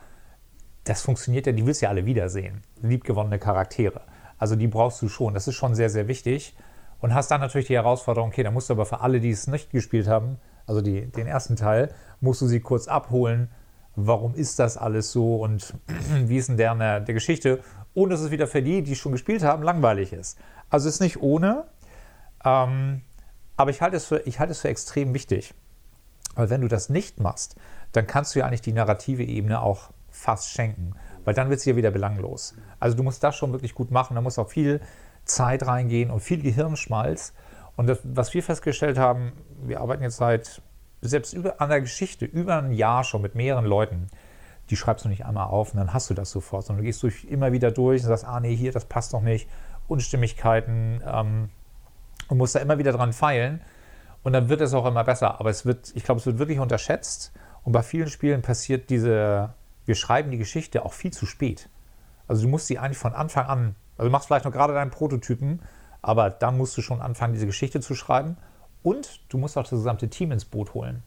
das 0.85 1.01
funktioniert 1.01 1.45
ja, 1.45 1.51
die 1.51 1.65
willst 1.65 1.81
du 1.81 1.85
ja 1.85 1.89
alle 1.89 2.05
wiedersehen. 2.05 2.63
Liebgewonnene 2.81 3.37
Charaktere. 3.37 4.01
Also 4.37 4.55
die 4.55 4.67
brauchst 4.67 5.01
du 5.01 5.09
schon. 5.09 5.33
Das 5.33 5.47
ist 5.47 5.55
schon 5.55 5.75
sehr, 5.75 5.89
sehr 5.89 6.07
wichtig. 6.07 6.55
Und 7.01 7.13
hast 7.13 7.31
dann 7.31 7.41
natürlich 7.41 7.67
die 7.67 7.75
Herausforderung, 7.75 8.29
okay, 8.29 8.43
da 8.43 8.51
musst 8.51 8.69
du 8.69 8.73
aber 8.73 8.85
für 8.85 9.01
alle, 9.01 9.19
die 9.19 9.31
es 9.31 9.47
nicht 9.47 9.71
gespielt 9.71 10.07
haben, 10.07 10.39
also 10.67 10.81
die, 10.81 11.07
den 11.07 11.27
ersten 11.27 11.55
Teil, 11.55 11.93
musst 12.21 12.41
du 12.41 12.47
sie 12.47 12.59
kurz 12.59 12.87
abholen. 12.87 13.49
Warum 13.95 14.35
ist 14.35 14.59
das 14.59 14.77
alles 14.77 15.11
so 15.11 15.37
und 15.37 15.73
wie 16.25 16.37
ist 16.37 16.49
denn 16.49 16.57
der, 16.57 16.75
der, 16.75 16.99
der 17.01 17.13
Geschichte? 17.13 17.59
Ohne 17.93 18.11
dass 18.11 18.21
es 18.21 18.31
wieder 18.31 18.47
für 18.47 18.61
die, 18.61 18.83
die 18.83 18.95
schon 18.95 19.11
gespielt 19.11 19.43
haben, 19.43 19.63
langweilig 19.63 20.13
ist. 20.13 20.37
Also 20.69 20.87
es 20.87 20.95
ist 20.95 21.01
nicht 21.01 21.21
ohne, 21.21 21.65
ähm, 22.45 23.01
aber 23.57 23.71
ich 23.71 23.81
halte, 23.81 23.97
es 23.97 24.05
für, 24.05 24.25
es 24.25 24.61
für 24.61 24.69
extrem 24.69 25.13
wichtig. 25.13 25.53
Weil 26.35 26.49
wenn 26.49 26.61
du 26.61 26.67
das 26.67 26.89
nicht 26.89 27.19
machst, 27.19 27.55
dann 27.91 28.07
kannst 28.07 28.33
du 28.33 28.39
ja 28.39 28.45
eigentlich 28.45 28.61
die 28.61 28.71
narrative 28.71 29.23
Ebene 29.23 29.61
auch 29.61 29.91
fast 30.09 30.51
schenken. 30.51 30.93
Weil 31.25 31.33
dann 31.33 31.49
wird 31.49 31.59
es 31.59 31.65
ja 31.65 31.75
wieder 31.75 31.91
belanglos. 31.91 32.55
Also 32.79 32.95
du 32.95 33.03
musst 33.03 33.23
das 33.23 33.35
schon 33.35 33.51
wirklich 33.51 33.75
gut 33.75 33.91
machen. 33.91 34.15
Da 34.15 34.21
muss 34.21 34.39
auch 34.39 34.49
viel 34.49 34.79
Zeit 35.35 35.65
reingehen 35.65 36.11
und 36.11 36.19
viel 36.19 36.41
Gehirnschmalz. 36.41 37.33
Und 37.75 37.87
das, 37.87 37.99
was 38.03 38.33
wir 38.33 38.43
festgestellt 38.43 38.97
haben, 38.97 39.33
wir 39.63 39.81
arbeiten 39.81 40.03
jetzt 40.03 40.17
seit, 40.17 40.61
selbst 41.01 41.33
über, 41.33 41.59
an 41.61 41.69
der 41.69 41.81
Geschichte, 41.81 42.25
über 42.25 42.57
ein 42.57 42.71
Jahr 42.71 43.03
schon 43.03 43.21
mit 43.21 43.35
mehreren 43.35 43.65
Leuten. 43.65 44.07
Die 44.69 44.75
schreibst 44.75 45.05
du 45.05 45.09
nicht 45.09 45.25
einmal 45.25 45.47
auf 45.47 45.73
und 45.73 45.77
dann 45.77 45.93
hast 45.93 46.09
du 46.09 46.13
das 46.13 46.31
sofort, 46.31 46.65
sondern 46.65 46.83
du 46.83 46.85
gehst 46.85 47.01
durch, 47.03 47.25
immer 47.25 47.51
wieder 47.51 47.71
durch 47.71 48.03
und 48.03 48.07
sagst, 48.07 48.25
ah 48.25 48.39
nee, 48.39 48.55
hier, 48.55 48.71
das 48.71 48.85
passt 48.85 49.13
doch 49.13 49.21
nicht. 49.21 49.49
Unstimmigkeiten 49.87 51.01
ähm, 51.05 51.49
und 52.29 52.37
musst 52.37 52.55
da 52.55 52.59
immer 52.59 52.77
wieder 52.77 52.93
dran 52.93 53.13
feilen. 53.13 53.61
Und 54.23 54.33
dann 54.33 54.49
wird 54.49 54.61
es 54.61 54.73
auch 54.73 54.85
immer 54.85 55.03
besser. 55.03 55.39
Aber 55.39 55.49
es 55.49 55.65
wird, 55.65 55.91
ich 55.95 56.03
glaube, 56.03 56.19
es 56.19 56.25
wird 56.25 56.37
wirklich 56.37 56.59
unterschätzt. 56.59 57.33
Und 57.63 57.73
bei 57.73 57.83
vielen 57.83 58.07
Spielen 58.07 58.41
passiert 58.41 58.89
diese, 58.89 59.53
wir 59.85 59.95
schreiben 59.95 60.31
die 60.31 60.37
Geschichte 60.37 60.85
auch 60.85 60.93
viel 60.93 61.11
zu 61.11 61.25
spät. 61.25 61.69
Also 62.27 62.43
du 62.43 62.49
musst 62.49 62.67
sie 62.67 62.79
eigentlich 62.79 62.97
von 62.97 63.13
Anfang 63.13 63.45
an, 63.47 63.75
also 64.01 64.09
du 64.09 64.13
machst 64.13 64.25
vielleicht 64.25 64.45
noch 64.45 64.51
gerade 64.51 64.73
deinen 64.73 64.89
Prototypen, 64.89 65.61
aber 66.01 66.31
dann 66.31 66.57
musst 66.57 66.75
du 66.75 66.81
schon 66.81 67.01
anfangen, 67.01 67.33
diese 67.33 67.45
Geschichte 67.45 67.81
zu 67.81 67.93
schreiben. 67.93 68.35
Und 68.81 69.21
du 69.31 69.37
musst 69.37 69.59
auch 69.59 69.61
das 69.61 69.69
gesamte 69.69 70.09
Team 70.09 70.31
ins 70.31 70.43
Boot 70.43 70.73
holen. 70.73 71.03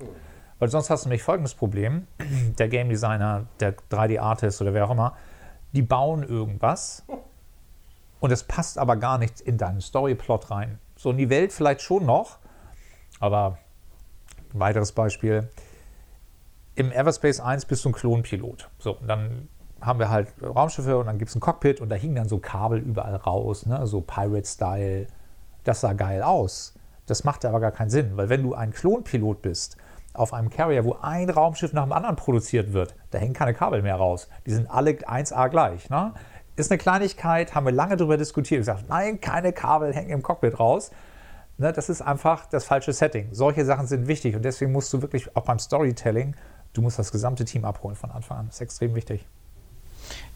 Weil 0.60 0.68
sonst 0.68 0.90
hast 0.90 1.04
du 1.04 1.08
nämlich 1.08 1.24
folgendes 1.24 1.54
Problem. 1.54 2.06
Der 2.58 2.68
Game 2.68 2.88
Designer, 2.88 3.46
der 3.58 3.74
3D-Artist 3.90 4.62
oder 4.62 4.74
wer 4.74 4.86
auch 4.86 4.92
immer, 4.92 5.16
die 5.72 5.82
bauen 5.82 6.22
irgendwas 6.22 7.02
und 8.20 8.30
es 8.30 8.44
passt 8.44 8.78
aber 8.78 8.94
gar 8.94 9.18
nicht 9.18 9.40
in 9.40 9.58
deinen 9.58 9.80
Storyplot 9.80 10.52
rein. 10.52 10.78
So 10.94 11.10
in 11.10 11.16
die 11.16 11.30
Welt 11.30 11.52
vielleicht 11.52 11.80
schon 11.80 12.06
noch, 12.06 12.38
aber 13.18 13.58
ein 14.52 14.60
weiteres 14.60 14.92
Beispiel. 14.92 15.50
Im 16.76 16.92
Everspace 16.92 17.40
1 17.40 17.64
bist 17.64 17.84
du 17.84 17.88
ein 17.88 17.92
Klonpilot. 17.92 18.70
So, 18.78 18.98
dann 19.04 19.48
haben 19.84 19.98
wir 19.98 20.10
halt 20.10 20.32
Raumschiffe 20.42 20.96
und 20.98 21.06
dann 21.06 21.18
gibt 21.18 21.30
es 21.30 21.36
ein 21.36 21.40
Cockpit 21.40 21.80
und 21.80 21.88
da 21.88 21.96
hingen 21.96 22.16
dann 22.16 22.28
so 22.28 22.38
Kabel 22.38 22.78
überall 22.78 23.16
raus, 23.16 23.66
ne? 23.66 23.86
so 23.86 24.00
Pirate-Style. 24.00 25.06
Das 25.64 25.80
sah 25.80 25.92
geil 25.92 26.22
aus. 26.22 26.74
Das 27.06 27.24
macht 27.24 27.44
aber 27.44 27.60
gar 27.60 27.72
keinen 27.72 27.90
Sinn, 27.90 28.16
weil 28.16 28.28
wenn 28.28 28.42
du 28.42 28.54
ein 28.54 28.72
Klonpilot 28.72 29.42
bist, 29.42 29.76
auf 30.14 30.32
einem 30.32 30.48
Carrier, 30.48 30.84
wo 30.84 30.96
ein 31.02 31.28
Raumschiff 31.28 31.72
nach 31.72 31.82
dem 31.82 31.92
anderen 31.92 32.16
produziert 32.16 32.72
wird, 32.72 32.94
da 33.10 33.18
hängen 33.18 33.34
keine 33.34 33.52
Kabel 33.52 33.82
mehr 33.82 33.96
raus. 33.96 34.28
Die 34.46 34.52
sind 34.52 34.70
alle 34.70 34.92
1A 34.92 35.48
gleich. 35.48 35.90
Ne? 35.90 36.14
Ist 36.56 36.70
eine 36.70 36.78
Kleinigkeit, 36.78 37.54
haben 37.54 37.66
wir 37.66 37.72
lange 37.72 37.96
darüber 37.96 38.16
diskutiert. 38.16 38.60
gesagt, 38.60 38.88
nein, 38.88 39.20
keine 39.20 39.52
Kabel 39.52 39.92
hängen 39.92 40.10
im 40.10 40.22
Cockpit 40.22 40.58
raus. 40.60 40.92
Ne, 41.56 41.72
das 41.72 41.88
ist 41.88 42.00
einfach 42.00 42.46
das 42.46 42.64
falsche 42.64 42.92
Setting. 42.92 43.28
Solche 43.32 43.64
Sachen 43.64 43.86
sind 43.86 44.08
wichtig 44.08 44.34
und 44.34 44.44
deswegen 44.44 44.72
musst 44.72 44.92
du 44.92 45.02
wirklich 45.02 45.36
auch 45.36 45.42
beim 45.42 45.58
Storytelling, 45.60 46.34
du 46.72 46.82
musst 46.82 46.98
das 46.98 47.12
gesamte 47.12 47.44
Team 47.44 47.64
abholen 47.64 47.94
von 47.94 48.10
Anfang 48.10 48.38
an. 48.38 48.46
Das 48.46 48.56
ist 48.56 48.60
extrem 48.60 48.94
wichtig. 48.94 49.26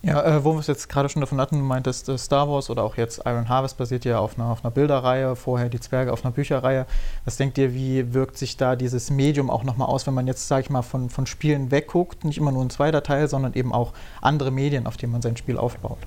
Ja, 0.01 0.25
äh, 0.25 0.45
wo 0.45 0.53
wir 0.53 0.61
es 0.61 0.69
jetzt 0.69 0.89
gerade 0.89 1.09
schon 1.09 1.21
davon 1.21 1.41
hatten, 1.41 1.59
du 1.59 1.65
meintest, 1.65 2.09
äh, 2.09 2.17
Star 2.17 2.49
Wars 2.49 2.71
oder 2.71 2.85
auch 2.85 2.97
jetzt 2.97 3.23
Iron 3.25 3.49
Harvest 3.49 3.77
basiert 3.79 4.05
ja 4.05 4.21
auf 4.21 4.39
einer, 4.39 4.51
auf 4.51 4.65
einer 4.65 4.71
Bilderreihe, 4.71 5.35
vorher 5.35 5.69
die 5.69 5.81
Zwerge 5.81 6.13
auf 6.13 6.25
einer 6.25 6.33
Bücherreihe. 6.33 6.87
Was 7.25 7.37
denkt 7.37 7.59
ihr, 7.59 7.75
wie 7.75 8.15
wirkt 8.15 8.39
sich 8.39 8.57
da 8.57 8.77
dieses 8.77 9.11
Medium 9.11 9.51
auch 9.51 9.65
nochmal 9.65 9.89
aus, 9.89 10.07
wenn 10.07 10.15
man 10.15 10.29
jetzt, 10.29 10.47
sage 10.47 10.63
ich 10.63 10.71
mal, 10.71 10.83
von, 10.83 11.11
von 11.11 11.27
Spielen 11.27 11.73
wegguckt, 11.73 12.25
nicht 12.25 12.39
immer 12.39 12.53
nur 12.53 12.65
ein 12.65 12.71
zweiter 12.71 13.03
Teil, 13.03 13.29
sondern 13.29 13.55
eben 13.55 13.73
auch 13.73 13.93
andere 14.23 14.53
Medien, 14.53 14.87
auf 14.87 14.97
denen 14.97 15.13
man 15.13 15.23
sein 15.23 15.37
Spiel 15.37 15.59
aufbaut? 15.59 15.99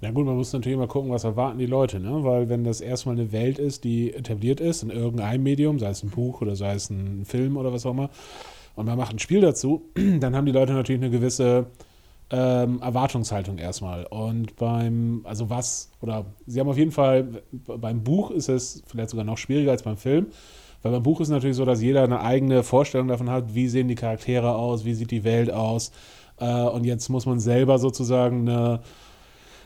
Na 0.00 0.10
gut, 0.10 0.26
man 0.26 0.34
muss 0.34 0.52
natürlich 0.52 0.78
mal 0.78 0.88
gucken, 0.88 1.10
was 1.10 1.24
erwarten 1.24 1.58
die 1.58 1.66
Leute, 1.66 2.00
ne? 2.00 2.24
Weil 2.24 2.48
wenn 2.48 2.64
das 2.64 2.80
erstmal 2.80 3.14
eine 3.14 3.32
Welt 3.32 3.58
ist, 3.58 3.84
die 3.84 4.12
etabliert 4.14 4.58
ist 4.58 4.82
in 4.82 4.90
irgendeinem 4.90 5.42
Medium, 5.42 5.78
sei 5.78 5.90
es 5.90 6.02
ein 6.02 6.10
Buch 6.10 6.40
oder 6.40 6.56
sei 6.56 6.74
es 6.74 6.90
ein 6.90 7.26
Film 7.26 7.58
oder 7.58 7.72
was 7.72 7.86
auch 7.86 7.92
immer, 7.92 8.10
und 8.76 8.86
man 8.86 8.96
macht 8.96 9.12
ein 9.14 9.18
Spiel 9.18 9.42
dazu, 9.42 9.82
dann 10.20 10.34
haben 10.34 10.46
die 10.46 10.52
Leute 10.52 10.72
natürlich 10.72 11.02
eine 11.02 11.10
gewisse 11.10 11.66
ähm, 12.30 12.80
Erwartungshaltung 12.80 13.58
erstmal. 13.58 14.04
Und 14.06 14.56
beim, 14.56 15.22
also 15.24 15.50
was, 15.50 15.90
oder 16.00 16.26
sie 16.46 16.60
haben 16.60 16.68
auf 16.68 16.78
jeden 16.78 16.92
Fall, 16.92 17.42
beim 17.52 18.02
Buch 18.04 18.30
ist 18.30 18.48
es 18.48 18.82
vielleicht 18.86 19.10
sogar 19.10 19.24
noch 19.24 19.38
schwieriger 19.38 19.72
als 19.72 19.82
beim 19.82 19.96
Film, 19.96 20.26
weil 20.82 20.92
beim 20.92 21.02
Buch 21.02 21.20
ist 21.20 21.28
es 21.28 21.32
natürlich 21.32 21.56
so, 21.56 21.64
dass 21.64 21.82
jeder 21.82 22.02
eine 22.02 22.20
eigene 22.20 22.62
Vorstellung 22.62 23.08
davon 23.08 23.30
hat, 23.30 23.54
wie 23.54 23.68
sehen 23.68 23.88
die 23.88 23.96
Charaktere 23.96 24.54
aus, 24.54 24.84
wie 24.84 24.94
sieht 24.94 25.10
die 25.10 25.24
Welt 25.24 25.50
aus. 25.50 25.92
Äh, 26.38 26.62
und 26.62 26.84
jetzt 26.84 27.08
muss 27.08 27.26
man 27.26 27.40
selber 27.40 27.78
sozusagen 27.78 28.48
eine 28.48 28.80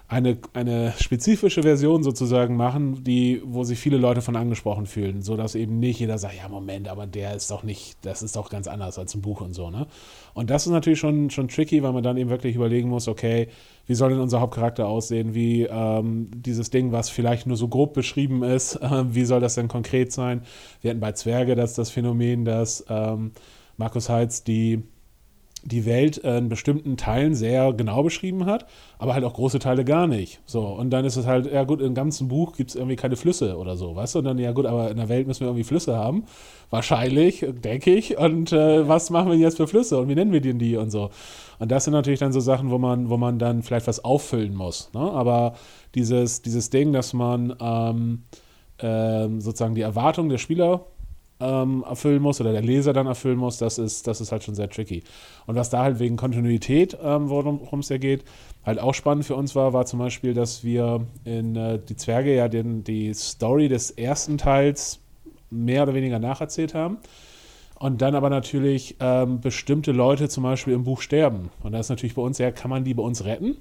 eine, 0.07 0.37
eine 0.53 0.93
spezifische 0.99 1.63
Version 1.63 2.03
sozusagen 2.03 2.57
machen, 2.57 3.03
die, 3.05 3.41
wo 3.45 3.65
sich 3.65 3.79
viele 3.79 3.97
Leute 3.97 4.21
von 4.21 4.37
angesprochen 4.37 4.85
fühlen, 4.87 5.23
sodass 5.23 5.55
eben 5.55 5.79
nicht 5.79 5.99
jeder 5.99 6.19
sagt, 6.19 6.37
ja 6.37 6.49
Moment, 6.49 6.89
aber 6.89 7.07
der 7.07 7.35
ist 7.35 7.51
doch 7.51 7.63
nicht, 7.63 7.97
das 8.03 8.23
ist 8.23 8.37
doch 8.37 8.51
ganz 8.51 8.69
anders 8.69 8.99
als 8.99 9.15
ein 9.15 9.23
Buch 9.23 9.41
und 9.41 9.55
so, 9.55 9.71
ne? 9.71 9.87
Und 10.35 10.51
das 10.51 10.67
ist 10.67 10.73
natürlich 10.73 10.99
schon, 10.99 11.31
schon 11.31 11.49
tricky, 11.49 11.83
weil 11.83 11.93
man 11.93 12.03
dann 12.03 12.19
eben 12.19 12.29
wirklich 12.29 12.55
überlegen 12.55 12.91
muss, 12.91 13.09
okay, 13.09 13.49
wie 13.87 13.95
soll 13.95 14.11
denn 14.11 14.21
unser 14.21 14.41
Hauptcharakter 14.41 14.87
aussehen, 14.87 15.35
wie 15.35 15.63
ähm, 15.63 16.31
dieses 16.35 16.69
Ding, 16.69 16.93
was 16.93 17.09
vielleicht 17.09 17.47
nur 17.47 17.57
so 17.57 17.69
grob 17.69 17.95
beschrieben 17.95 18.43
ist, 18.43 18.77
äh, 18.83 19.15
wie 19.15 19.25
soll 19.25 19.41
das 19.41 19.55
denn 19.55 19.69
konkret 19.69 20.13
sein? 20.13 20.43
Wir 20.83 20.91
hatten 20.91 21.01
bei 21.01 21.13
Zwerge 21.13 21.55
das, 21.55 21.75
das 21.75 21.91
Phänomen, 21.91 22.45
dass 22.45 22.85
ähm, 22.91 23.33
Markus 23.79 24.11
Heitz 24.11 24.45
die 24.45 24.83
die 25.65 25.87
Welt 25.87 26.19
in 26.19 26.49
bestimmten 26.49 26.97
Teilen 26.97 27.35
sehr 27.35 27.73
genau 27.73 28.03
beschrieben 28.03 28.45
hat, 28.45 28.67
aber 28.99 29.15
halt 29.15 29.25
auch 29.25 29.33
große 29.33 29.59
Teile 29.59 29.85
gar 29.85 30.07
nicht. 30.07 30.41
So, 30.45 30.61
und 30.67 30.91
dann 30.91 31.05
ist 31.05 31.17
es 31.17 31.27
halt, 31.27 31.51
ja 31.51 31.65
gut, 31.65 31.81
im 31.81 31.95
ganzen 31.95 32.29
Buch 32.29 32.57
gibt 32.57 32.71
es 32.71 32.77
irgendwie 32.77 32.97
keine 32.97 33.17
Flüsse 33.17 33.57
oder 33.57 33.77
so, 33.77 33.97
weißt 33.97 34.15
du? 34.15 34.19
Und 34.19 34.27
dann, 34.27 34.39
ja 34.39 34.53
gut, 34.53 34.67
aber 34.67 34.91
in 34.91 34.99
der 34.99 35.09
Welt 35.09 35.27
müssen 35.27 35.41
wir 35.41 35.49
irgendwie 35.49 35.65
Flüsse 35.65 35.97
haben. 35.97 36.25
Wahrscheinlich, 36.71 37.47
denke 37.65 37.95
ich. 37.95 38.19
Und 38.19 38.53
äh, 38.53 38.87
was 38.87 39.11
machen 39.11 39.31
wir 39.31 39.39
jetzt 39.39 39.57
für 39.57 39.67
Flüsse 39.67 39.99
und 39.99 40.09
wie 40.09 40.15
nennen 40.15 40.33
wir 40.33 40.41
denn 40.41 40.59
die 40.59 40.77
und 40.77 40.91
so? 40.91 41.11
Und 41.59 41.71
das 41.71 41.85
sind 41.85 41.93
natürlich 41.93 42.21
dann 42.21 42.33
so 42.33 42.41
Sachen, 42.41 42.71
wo 42.71 42.79
man, 42.79 43.09
wo 43.09 43.17
man 43.17 43.39
dann 43.39 43.63
vielleicht 43.63 43.87
was 43.87 44.05
auffüllen 44.05 44.55
muss. 44.55 44.91
Ne? 44.93 45.01
Aber 45.01 45.55
dieses, 45.95 46.43
dieses 46.43 46.69
Ding, 46.71 46.93
dass 46.93 47.13
man 47.15 47.55
ähm, 47.61 48.25
ähm, 48.81 49.41
sozusagen 49.41 49.75
die 49.75 49.83
Erwartung 49.83 50.29
der 50.29 50.39
Spieler 50.39 50.87
ähm, 51.45 51.85
erfüllen 51.87 52.23
muss 52.23 52.41
oder 52.41 52.53
der 52.53 52.63
Leser 52.63 52.93
dann 52.93 53.07
erfüllen 53.07 53.39
muss, 53.39 53.59
das 53.59 53.79
ist, 53.79 54.07
das 54.07 54.21
ist 54.21 54.33
halt 54.33 54.43
schon 54.45 54.55
sehr 54.55 54.71
tricky. 54.71 55.03
Und 55.47 55.57
was 55.57 55.71
da 55.71 55.83
halt 55.83 55.99
wegen 55.99 56.17
Kontinuität, 56.17 56.97
ähm, 57.03 57.29
worum 57.29 57.81
es 57.81 57.91
ja 57.91 57.99
geht, 57.99 58.25
halt 58.65 58.79
auch 58.79 58.95
spannend 58.95 59.27
für 59.27 59.37
uns 59.37 59.55
war, 59.55 59.73
war 59.73 59.85
zum 59.85 59.99
Beispiel, 59.99 60.33
dass 60.33 60.65
wir 60.65 61.07
in 61.25 61.55
äh, 61.55 61.79
die 61.79 61.97
Zwerge 61.97 62.35
ja 62.35 62.49
den, 62.49 62.83
die 62.83 63.13
Story 63.13 63.69
des 63.69 63.91
ersten 63.91 64.39
Teils 64.39 65.01
mehr 65.51 65.83
oder 65.83 65.95
weniger 65.95 66.19
nacherzählt 66.19 66.75
haben. 66.75 66.99
Und 67.79 68.01
dann 68.01 68.15
aber 68.15 68.31
natürlich 68.31 68.97
ähm, 69.01 69.41
bestimmte 69.41 69.93
Leute 69.93 70.29
zum 70.29 70.45
Beispiel 70.45 70.73
im 70.73 70.85
Buch 70.85 71.03
sterben. 71.03 71.51
Und 71.63 71.73
da 71.73 71.81
ist 71.81 71.91
natürlich 71.91 72.15
bei 72.15 72.23
uns 72.23 72.39
ja, 72.39 72.51
kann 72.51 72.71
man 72.71 72.85
die 72.85 72.95
bei 72.95 73.03
uns 73.03 73.25
retten? 73.25 73.59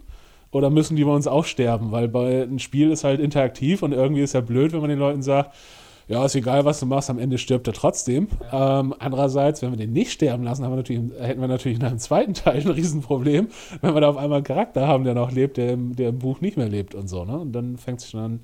Oder 0.51 0.69
müssen 0.69 0.95
die 0.95 1.03
bei 1.03 1.11
uns 1.11 1.27
auch 1.27 1.45
sterben? 1.45 1.91
Weil 1.91 2.07
bei 2.07 2.43
ein 2.43 2.59
Spiel 2.59 2.91
ist 2.91 3.03
halt 3.03 3.19
interaktiv 3.19 3.81
und 3.81 3.91
irgendwie 3.91 4.21
ist 4.21 4.33
ja 4.33 4.41
blöd, 4.41 4.71
wenn 4.71 4.81
man 4.81 4.89
den 4.89 4.99
Leuten 4.99 5.23
sagt, 5.23 5.53
ja, 6.07 6.25
ist 6.25 6.35
egal, 6.35 6.65
was 6.65 6.79
du 6.79 6.85
machst, 6.85 7.09
am 7.09 7.19
Ende 7.19 7.37
stirbt 7.37 7.67
er 7.67 7.73
trotzdem. 7.73 8.27
Ja. 8.51 8.79
Ähm, 8.79 8.93
andererseits, 8.99 9.61
wenn 9.61 9.71
wir 9.71 9.77
den 9.77 9.93
nicht 9.93 10.11
sterben 10.11 10.43
lassen, 10.43 10.63
wir 10.63 11.25
hätten 11.25 11.41
wir 11.41 11.47
natürlich 11.47 11.79
in 11.79 11.85
einem 11.85 11.99
zweiten 11.99 12.33
Teil 12.33 12.61
ein 12.61 12.69
Riesenproblem, 12.69 13.47
wenn 13.81 13.93
wir 13.93 14.01
da 14.01 14.09
auf 14.09 14.17
einmal 14.17 14.37
einen 14.37 14.45
Charakter 14.45 14.87
haben, 14.87 15.05
der 15.05 15.13
noch 15.13 15.31
lebt, 15.31 15.57
der 15.57 15.73
im, 15.73 15.95
der 15.95 16.09
im 16.09 16.19
Buch 16.19 16.41
nicht 16.41 16.57
mehr 16.57 16.67
lebt 16.67 16.93
und 16.93 17.07
so. 17.07 17.23
Ne? 17.23 17.39
Und 17.39 17.53
dann 17.53 17.77
fängt 17.77 18.01
es 18.01 18.09
schon 18.09 18.19
an, 18.19 18.39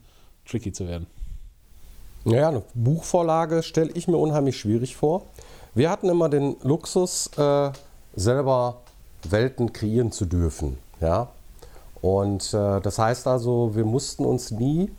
tricky 0.46 0.72
zu 0.72 0.88
werden. 0.88 1.08
Ja, 2.26 2.50
eine 2.50 2.64
Buchvorlage 2.74 3.64
stelle 3.64 3.92
ich 3.94 4.08
mir 4.08 4.18
unheimlich 4.18 4.58
schwierig 4.58 4.96
vor. 4.96 5.24
Wir 5.74 5.90
hatten 5.90 6.10
immer 6.10 6.30
den 6.30 6.56
Luxus, 6.64 7.30
äh, 7.38 7.72
selber 8.16 8.82
Welten 9.30 9.74
kreieren 9.74 10.12
zu 10.12 10.26
dürfen. 10.26 10.78
Ja? 11.02 11.30
Und 12.02 12.54
äh, 12.54 12.82
das 12.82 12.98
heißt 13.00 13.28
also, 13.28 13.76
wir 13.76 13.86
mussten 13.86 14.26
uns 14.26 14.52
nie 14.52 14.90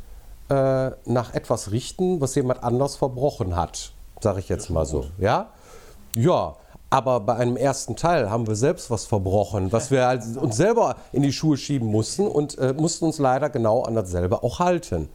äh, 0.51 0.91
nach 1.07 1.33
etwas 1.33 1.71
richten, 1.71 2.21
was 2.21 2.35
jemand 2.35 2.65
anders 2.65 2.97
verbrochen 2.97 3.57
hat, 3.57 3.93
sage 4.21 4.41
ich 4.41 4.49
jetzt 4.49 4.69
mal 4.69 4.85
so. 4.85 5.07
Ja? 5.19 5.51
Ja, 6.15 6.57
aber 6.91 7.21
bei 7.21 7.37
einem 7.37 7.57
ersten 7.57 7.95
Teil 7.95 8.31
haben 8.31 8.49
wir 8.49 8.57
selbst 8.57 8.91
was 8.91 9.07
verbrochen, 9.07 9.71
was 9.71 9.93
wir 9.93 10.09
also 10.09 10.41
uns 10.41 10.57
selber 10.57 10.97
in 11.13 11.23
die 11.23 11.33
Schuhe 11.33 11.57
schieben 11.57 11.89
mussten 11.89 12.27
und 12.27 12.59
äh, 12.59 12.75
mussten 12.77 13.05
uns 13.05 13.19
leider 13.19 13.49
genau 13.49 13.83
an 13.83 13.95
dasselbe 13.95 14.43
auch 14.43 14.59
halten. 14.59 15.09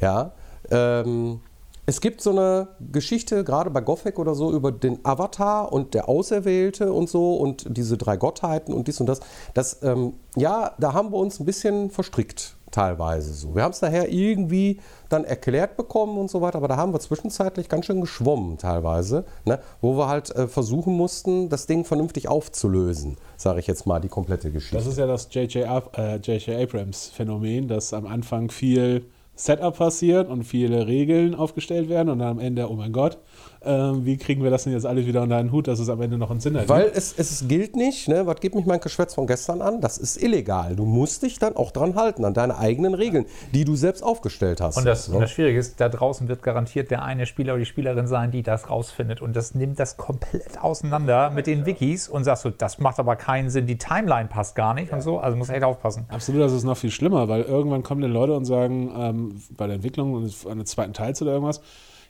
Ja, 0.00 0.32
ähm, 0.70 1.40
es 1.86 2.02
gibt 2.02 2.20
so 2.20 2.32
eine 2.32 2.68
Geschichte, 2.92 3.44
gerade 3.44 3.70
bei 3.70 3.80
Gothic 3.80 4.18
oder 4.18 4.34
so, 4.34 4.52
über 4.52 4.70
den 4.70 5.02
Avatar 5.02 5.72
und 5.72 5.94
der 5.94 6.10
Auserwählte 6.10 6.92
und 6.92 7.08
so 7.08 7.36
und 7.36 7.64
diese 7.74 7.96
drei 7.96 8.18
Gottheiten 8.18 8.74
und 8.74 8.86
dies 8.86 9.00
und 9.00 9.06
das. 9.06 9.20
das 9.54 9.82
ähm, 9.82 10.12
ja, 10.36 10.72
da 10.78 10.92
haben 10.92 11.10
wir 11.10 11.16
uns 11.16 11.40
ein 11.40 11.46
bisschen 11.46 11.88
verstrickt 11.88 12.57
teilweise 12.70 13.32
so. 13.32 13.54
Wir 13.54 13.62
haben 13.62 13.72
es 13.72 13.80
nachher 13.80 14.08
irgendwie 14.08 14.80
dann 15.08 15.24
erklärt 15.24 15.76
bekommen 15.76 16.18
und 16.18 16.30
so 16.30 16.40
weiter, 16.40 16.58
aber 16.58 16.68
da 16.68 16.76
haben 16.76 16.92
wir 16.92 17.00
zwischenzeitlich 17.00 17.68
ganz 17.68 17.86
schön 17.86 18.00
geschwommen 18.00 18.58
teilweise, 18.58 19.24
ne? 19.44 19.58
wo 19.80 19.96
wir 19.96 20.08
halt 20.08 20.34
äh, 20.36 20.46
versuchen 20.46 20.94
mussten, 20.94 21.48
das 21.48 21.66
Ding 21.66 21.84
vernünftig 21.84 22.28
aufzulösen, 22.28 23.16
sage 23.36 23.60
ich 23.60 23.66
jetzt 23.66 23.86
mal, 23.86 24.00
die 24.00 24.08
komplette 24.08 24.50
Geschichte. 24.50 24.76
Das 24.76 24.86
ist 24.86 24.98
ja 24.98 25.06
das 25.06 25.28
J.J. 25.30 25.64
Äh, 25.96 26.62
Abrams 26.62 27.08
Phänomen, 27.08 27.68
dass 27.68 27.92
am 27.92 28.06
Anfang 28.06 28.50
viel 28.50 29.06
Setup 29.38 29.76
passiert 29.76 30.28
und 30.28 30.42
viele 30.42 30.86
Regeln 30.88 31.34
aufgestellt 31.34 31.88
werden 31.88 32.08
und 32.08 32.18
dann 32.18 32.28
am 32.28 32.38
Ende, 32.40 32.68
oh 32.68 32.74
mein 32.74 32.92
Gott, 32.92 33.18
wie 33.64 34.16
kriegen 34.16 34.42
wir 34.42 34.50
das 34.50 34.64
denn 34.64 34.72
jetzt 34.72 34.86
alles 34.86 35.06
wieder 35.06 35.22
unter 35.22 35.36
einen 35.36 35.50
Hut, 35.52 35.66
dass 35.66 35.78
es 35.78 35.88
am 35.88 36.00
Ende 36.00 36.16
noch 36.16 36.30
einen 36.30 36.40
Sinn 36.40 36.56
hat? 36.56 36.68
Weil 36.68 36.90
es, 36.94 37.14
es 37.16 37.46
gilt 37.48 37.76
nicht, 37.76 38.08
ne? 38.08 38.26
was 38.26 38.40
gibt 38.40 38.54
mich 38.54 38.66
mein 38.66 38.80
Geschwätz 38.80 39.14
von 39.14 39.26
gestern 39.26 39.62
an? 39.62 39.80
Das 39.80 39.98
ist 39.98 40.22
illegal. 40.22 40.76
Du 40.76 40.84
musst 40.84 41.22
dich 41.22 41.38
dann 41.38 41.56
auch 41.56 41.72
dran 41.72 41.96
halten, 41.96 42.24
an 42.24 42.34
deine 42.34 42.58
eigenen 42.58 42.94
Regeln, 42.94 43.26
die 43.52 43.64
du 43.64 43.74
selbst 43.74 44.02
aufgestellt 44.02 44.60
hast. 44.60 44.76
Und 44.76 44.84
das, 44.84 45.08
ne? 45.08 45.16
und 45.16 45.22
das 45.22 45.32
Schwierige 45.32 45.58
ist, 45.58 45.80
da 45.80 45.88
draußen 45.88 46.28
wird 46.28 46.42
garantiert 46.42 46.90
der 46.90 47.02
eine 47.02 47.26
Spieler 47.26 47.54
oder 47.54 47.60
die 47.60 47.66
Spielerin 47.66 48.06
sein, 48.06 48.30
die 48.30 48.42
das 48.42 48.70
rausfindet. 48.70 49.20
Und 49.20 49.34
das 49.34 49.54
nimmt 49.54 49.78
das 49.78 49.96
komplett 49.96 50.62
auseinander 50.62 51.30
mit 51.30 51.46
den 51.46 51.66
Wikis 51.66 52.08
und 52.08 52.24
sagst 52.24 52.44
du, 52.44 52.50
das 52.50 52.78
macht 52.78 52.98
aber 52.98 53.16
keinen 53.16 53.50
Sinn, 53.50 53.66
die 53.66 53.78
Timeline 53.78 54.28
passt 54.28 54.54
gar 54.54 54.74
nicht 54.74 54.90
ja. 54.90 54.96
und 54.96 55.02
so. 55.02 55.18
Also 55.18 55.36
muss 55.36 55.48
echt 55.48 55.64
aufpassen. 55.64 56.06
Absolut, 56.08 56.42
das 56.42 56.52
ist 56.52 56.64
noch 56.64 56.76
viel 56.76 56.90
schlimmer, 56.90 57.28
weil 57.28 57.42
irgendwann 57.42 57.82
kommen 57.82 58.00
dann 58.02 58.12
Leute 58.12 58.34
und 58.34 58.44
sagen, 58.44 58.92
ähm, 58.96 59.42
bei 59.56 59.66
der 59.66 59.76
Entwicklung 59.76 60.16
eines 60.16 60.70
zweiten 60.70 60.92
Teils 60.92 61.20
oder 61.22 61.32
irgendwas, 61.32 61.60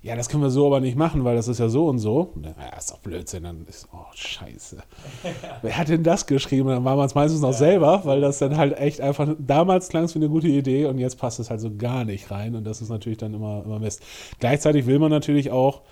ja, 0.01 0.15
das 0.15 0.29
können 0.29 0.43
wir 0.43 0.51
so 0.51 0.67
aber 0.67 0.81
nicht 0.81 0.97
machen, 0.97 1.25
weil 1.25 1.35
das 1.35 1.49
ist 1.49 1.59
ja 1.59 1.69
so 1.69 1.89
und 1.89 1.99
so. 1.99 2.31
Und 2.35 2.47
dann, 2.47 2.55
ja, 2.59 2.77
ist 2.77 2.91
doch 2.91 2.99
Blödsinn. 2.99 3.43
Dann 3.43 3.67
ist, 3.69 3.89
oh, 3.93 4.05
scheiße. 4.15 4.79
Wer 5.63 5.77
hat 5.77 5.89
denn 5.89 6.05
das 6.05 6.27
geschrieben? 6.27 6.69
Dann 6.69 6.85
war 6.85 6.95
man 6.95 7.07
es 7.07 7.17
meistens 7.17 7.41
noch 7.41 7.53
selber, 7.53 8.03
weil 8.05 8.21
das 8.21 8.39
dann 8.39 8.57
halt 8.57 8.79
echt 8.79 9.01
einfach, 9.01 9.29
damals 9.39 9.89
klang 9.89 10.05
es 10.05 10.15
wie 10.15 10.21
eine 10.21 10.29
gute 10.29 10.47
Idee 10.47 10.87
und 10.87 10.99
jetzt 10.99 11.19
passt 11.19 11.41
es 11.41 11.51
halt 11.51 11.61
so 11.61 11.75
gar 11.77 12.05
nicht 12.05 12.31
rein. 12.31 12.55
Und 12.55 12.65
das 12.65 12.81
ist 12.81 12.91
natürlich 12.91 13.19
dann 13.19 13.35
immer, 13.35 13.63
immer 13.65 13.81
Mist. 13.81 14.01
Gleichzeitig 14.39 14.87
will 14.87 15.01
man 15.01 15.11
natürlich 15.11 15.51
auch 15.51 15.83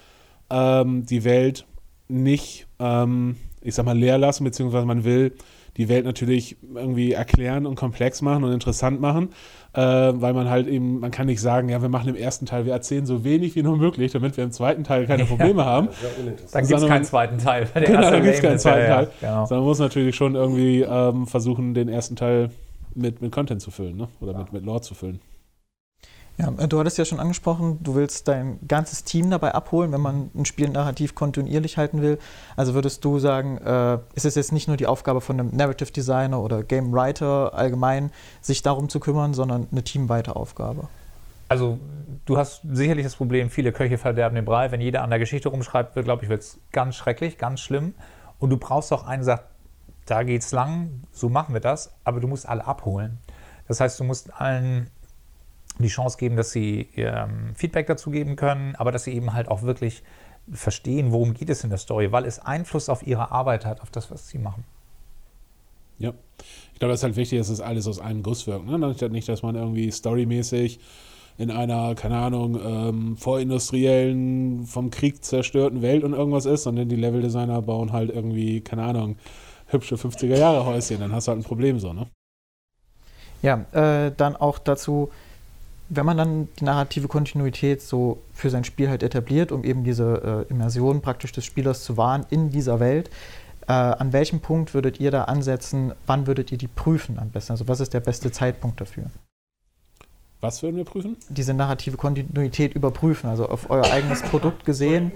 ähm, 0.50 1.04
die 1.04 1.24
Welt 1.24 1.66
nicht, 2.06 2.68
ähm, 2.78 3.36
ich 3.60 3.74
sag 3.74 3.86
mal, 3.86 3.98
leer 3.98 4.18
lassen, 4.18 4.44
beziehungsweise 4.44 4.86
man 4.86 5.02
will 5.02 5.32
die 5.76 5.88
Welt 5.88 6.04
natürlich 6.04 6.56
irgendwie 6.74 7.12
erklären 7.12 7.66
und 7.66 7.74
komplex 7.74 8.22
machen 8.22 8.44
und 8.44 8.52
interessant 8.52 9.00
machen 9.00 9.30
äh, 9.76 9.80
weil 9.80 10.32
man 10.32 10.48
halt 10.48 10.66
eben, 10.66 11.00
man 11.00 11.10
kann 11.10 11.26
nicht 11.26 11.40
sagen, 11.40 11.68
ja, 11.68 11.82
wir 11.82 11.90
machen 11.90 12.08
im 12.08 12.16
ersten 12.16 12.46
Teil, 12.46 12.64
wir 12.64 12.72
erzählen 12.72 13.04
so 13.04 13.24
wenig 13.24 13.54
wie 13.56 13.62
nur 13.62 13.76
möglich, 13.76 14.12
damit 14.12 14.36
wir 14.36 14.44
im 14.44 14.50
zweiten 14.50 14.84
Teil 14.84 15.06
keine 15.06 15.24
Probleme 15.26 15.60
ja, 15.60 15.66
haben. 15.66 15.88
Dann 16.52 16.66
gibt 16.66 16.80
es 16.80 16.88
keinen 16.88 17.04
zweiten 17.04 17.38
Teil. 17.38 17.68
genau, 17.74 18.00
dann 18.00 18.22
gibt 18.22 18.36
es 18.36 18.42
keinen 18.42 18.58
zweiten 18.58 18.86
Teil. 18.86 19.08
Ja, 19.20 19.28
genau. 19.28 19.46
Sondern 19.46 19.64
man 19.64 19.68
muss 19.68 19.78
natürlich 19.78 20.16
schon 20.16 20.34
irgendwie 20.34 20.80
ähm, 20.80 21.26
versuchen, 21.26 21.74
den 21.74 21.90
ersten 21.90 22.16
Teil 22.16 22.50
mit, 22.94 23.20
mit 23.20 23.30
Content 23.32 23.60
zu 23.60 23.70
füllen, 23.70 23.98
ne? 23.98 24.08
oder 24.20 24.32
ja. 24.32 24.38
mit, 24.38 24.52
mit 24.54 24.64
Lore 24.64 24.80
zu 24.80 24.94
füllen. 24.94 25.20
Ja, 26.38 26.52
äh, 26.58 26.68
du 26.68 26.78
hattest 26.78 26.98
ja 26.98 27.04
schon 27.04 27.20
angesprochen, 27.20 27.78
du 27.82 27.94
willst 27.94 28.28
dein 28.28 28.58
ganzes 28.66 29.04
Team 29.04 29.30
dabei 29.30 29.54
abholen, 29.54 29.92
wenn 29.92 30.00
man 30.00 30.30
ein 30.34 30.44
Spiel 30.44 30.68
narrativ 30.68 31.14
kontinuierlich 31.14 31.78
halten 31.78 32.02
will. 32.02 32.18
Also 32.56 32.74
würdest 32.74 33.04
du 33.04 33.18
sagen, 33.18 33.58
äh, 33.58 33.98
ist 34.14 34.24
es 34.24 34.34
jetzt 34.34 34.52
nicht 34.52 34.68
nur 34.68 34.76
die 34.76 34.86
Aufgabe 34.86 35.20
von 35.20 35.40
einem 35.40 35.56
Narrative 35.56 35.92
Designer 35.92 36.40
oder 36.40 36.62
Game 36.62 36.92
Writer 36.92 37.54
allgemein, 37.54 38.10
sich 38.40 38.62
darum 38.62 38.88
zu 38.88 39.00
kümmern, 39.00 39.34
sondern 39.34 39.66
eine 39.70 39.82
teamweite 39.82 40.36
Aufgabe? 40.36 40.88
Also 41.48 41.78
du 42.24 42.36
hast 42.36 42.62
sicherlich 42.70 43.04
das 43.04 43.14
Problem, 43.14 43.50
viele 43.50 43.72
Köche 43.72 43.98
verderben 43.98 44.34
den 44.34 44.44
Brei. 44.44 44.72
Wenn 44.72 44.80
jeder 44.80 45.02
an 45.02 45.10
der 45.10 45.18
Geschichte 45.18 45.48
rumschreibt, 45.48 45.94
wird, 45.94 46.04
glaube 46.04 46.24
ich, 46.24 46.28
wird 46.28 46.42
es 46.42 46.58
ganz 46.72 46.96
schrecklich, 46.96 47.38
ganz 47.38 47.60
schlimm. 47.60 47.94
Und 48.38 48.50
du 48.50 48.56
brauchst 48.56 48.92
auch 48.92 49.06
einen, 49.06 49.24
der 49.24 49.36
sagt, 49.36 49.44
da 50.06 50.22
geht's 50.22 50.52
lang, 50.52 51.02
so 51.12 51.28
machen 51.28 51.54
wir 51.54 51.60
das, 51.60 51.92
aber 52.04 52.20
du 52.20 52.28
musst 52.28 52.48
alle 52.48 52.66
abholen. 52.66 53.18
Das 53.68 53.80
heißt, 53.80 53.98
du 53.98 54.04
musst 54.04 54.32
allen 54.40 54.90
die 55.84 55.88
Chance 55.88 56.18
geben, 56.18 56.36
dass 56.36 56.50
sie 56.50 56.88
ähm, 56.96 57.54
Feedback 57.54 57.86
dazu 57.86 58.10
geben 58.10 58.36
können, 58.36 58.74
aber 58.76 58.92
dass 58.92 59.04
sie 59.04 59.12
eben 59.12 59.32
halt 59.32 59.48
auch 59.48 59.62
wirklich 59.62 60.02
verstehen, 60.50 61.12
worum 61.12 61.34
geht 61.34 61.50
es 61.50 61.64
in 61.64 61.70
der 61.70 61.78
Story, 61.78 62.12
weil 62.12 62.24
es 62.24 62.38
Einfluss 62.38 62.88
auf 62.88 63.06
ihre 63.06 63.30
Arbeit 63.30 63.66
hat, 63.66 63.80
auf 63.80 63.90
das, 63.90 64.10
was 64.10 64.28
sie 64.28 64.38
machen. 64.38 64.64
Ja, 65.98 66.12
ich 66.72 66.78
glaube, 66.78 66.92
das 66.92 67.00
ist 67.00 67.04
halt 67.04 67.16
wichtig, 67.16 67.38
dass 67.38 67.48
es 67.48 67.60
alles 67.60 67.86
aus 67.86 67.98
einem 67.98 68.22
Guss 68.22 68.46
wirkt. 68.46 68.66
Ne? 68.66 68.78
Nicht, 68.78 69.28
dass 69.28 69.42
man 69.42 69.54
irgendwie 69.54 69.90
storymäßig 69.90 70.78
in 71.38 71.50
einer, 71.50 71.94
keine 71.94 72.16
Ahnung, 72.18 72.58
ähm, 72.62 73.16
vorindustriellen, 73.16 74.66
vom 74.66 74.90
Krieg 74.90 75.24
zerstörten 75.24 75.82
Welt 75.82 76.04
und 76.04 76.12
irgendwas 76.12 76.46
ist, 76.46 76.62
sondern 76.62 76.88
die 76.88 76.96
Leveldesigner 76.96 77.60
bauen 77.62 77.92
halt 77.92 78.10
irgendwie, 78.10 78.60
keine 78.60 78.84
Ahnung, 78.84 79.16
hübsche 79.66 79.96
50er-Jahre-Häuschen. 79.96 81.00
Dann 81.00 81.12
hast 81.12 81.26
du 81.26 81.32
halt 81.32 81.40
ein 81.40 81.44
Problem 81.44 81.78
so, 81.78 81.92
ne? 81.92 82.06
Ja, 83.42 83.66
äh, 83.72 84.12
dann 84.16 84.36
auch 84.36 84.58
dazu, 84.58 85.10
wenn 85.88 86.06
man 86.06 86.16
dann 86.16 86.48
die 86.58 86.64
narrative 86.64 87.08
Kontinuität 87.08 87.82
so 87.82 88.22
für 88.32 88.50
sein 88.50 88.64
Spiel 88.64 88.88
halt 88.88 89.02
etabliert, 89.02 89.52
um 89.52 89.64
eben 89.64 89.84
diese 89.84 90.46
äh, 90.48 90.52
Immersion 90.52 91.00
praktisch 91.00 91.32
des 91.32 91.44
Spielers 91.44 91.84
zu 91.84 91.96
wahren 91.96 92.26
in 92.30 92.50
dieser 92.50 92.80
Welt, 92.80 93.10
Äh, 93.68 93.72
an 93.72 94.12
welchem 94.12 94.38
Punkt 94.38 94.74
würdet 94.74 95.00
ihr 95.00 95.10
da 95.10 95.24
ansetzen? 95.24 95.92
Wann 96.06 96.28
würdet 96.28 96.52
ihr 96.52 96.58
die 96.58 96.68
prüfen 96.68 97.18
am 97.18 97.30
besten? 97.30 97.50
Also 97.50 97.66
was 97.66 97.80
ist 97.80 97.92
der 97.94 98.00
beste 98.00 98.30
Zeitpunkt 98.30 98.80
dafür? 98.80 99.06
Was 100.40 100.62
würden 100.62 100.76
wir 100.76 100.84
prüfen? 100.84 101.16
Diese 101.28 101.52
narrative 101.52 101.96
Kontinuität 101.96 102.76
überprüfen, 102.76 103.28
also 103.28 103.48
auf 103.48 103.68
euer 103.68 103.90
eigenes 103.90 104.22
Produkt 104.22 104.64
gesehen. 104.64 105.10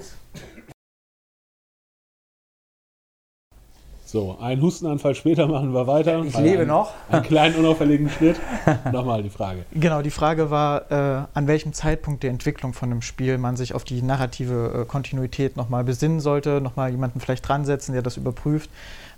So, 4.10 4.36
einen 4.40 4.60
Hustenanfall 4.60 5.14
später 5.14 5.46
machen 5.46 5.72
wir 5.72 5.86
weiter. 5.86 6.24
Ich 6.24 6.36
lebe 6.36 6.62
ein, 6.62 6.66
noch. 6.66 6.90
Einen 7.10 7.22
kleinen 7.22 7.54
unauffälligen 7.54 8.08
Schnitt. 8.10 8.40
Nochmal 8.92 9.22
die 9.22 9.30
Frage. 9.30 9.64
Genau, 9.70 10.02
die 10.02 10.10
Frage 10.10 10.50
war, 10.50 10.90
äh, 10.90 11.26
an 11.32 11.46
welchem 11.46 11.72
Zeitpunkt 11.72 12.24
der 12.24 12.30
Entwicklung 12.30 12.72
von 12.72 12.90
einem 12.90 13.02
Spiel 13.02 13.38
man 13.38 13.56
sich 13.56 13.72
auf 13.72 13.84
die 13.84 14.02
narrative 14.02 14.80
äh, 14.80 14.84
Kontinuität 14.84 15.56
nochmal 15.56 15.84
besinnen 15.84 16.18
sollte, 16.18 16.60
nochmal 16.60 16.90
jemanden 16.90 17.20
vielleicht 17.20 17.48
dran 17.48 17.64
setzen, 17.64 17.92
der 17.92 18.02
das 18.02 18.16
überprüft. 18.16 18.68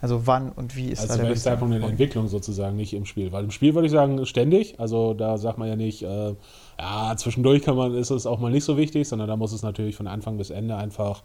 Also 0.02 0.26
wann 0.26 0.52
und 0.52 0.76
wie 0.76 0.90
ist 0.90 1.00
Also 1.00 1.14
da 1.14 1.14
der 1.14 1.22
welchem 1.22 1.34
beste 1.36 1.48
Zeitpunkt 1.48 1.74
in 1.74 1.80
der 1.80 1.88
Entwicklung 1.88 2.28
sozusagen, 2.28 2.76
nicht 2.76 2.92
im 2.92 3.06
Spiel. 3.06 3.32
Weil 3.32 3.44
im 3.44 3.50
Spiel 3.50 3.72
würde 3.72 3.86
ich 3.86 3.92
sagen, 3.92 4.26
ständig. 4.26 4.78
Also 4.78 5.14
da 5.14 5.38
sagt 5.38 5.56
man 5.56 5.68
ja 5.68 5.76
nicht, 5.76 6.02
äh, 6.02 6.34
ja, 6.78 7.16
zwischendurch 7.16 7.62
kann 7.62 7.76
man, 7.76 7.94
ist 7.94 8.10
es 8.10 8.26
auch 8.26 8.40
mal 8.40 8.50
nicht 8.50 8.64
so 8.64 8.76
wichtig, 8.76 9.08
sondern 9.08 9.28
da 9.28 9.36
muss 9.36 9.52
es 9.52 9.62
natürlich 9.62 9.96
von 9.96 10.06
Anfang 10.06 10.36
bis 10.36 10.50
Ende 10.50 10.76
einfach 10.76 11.22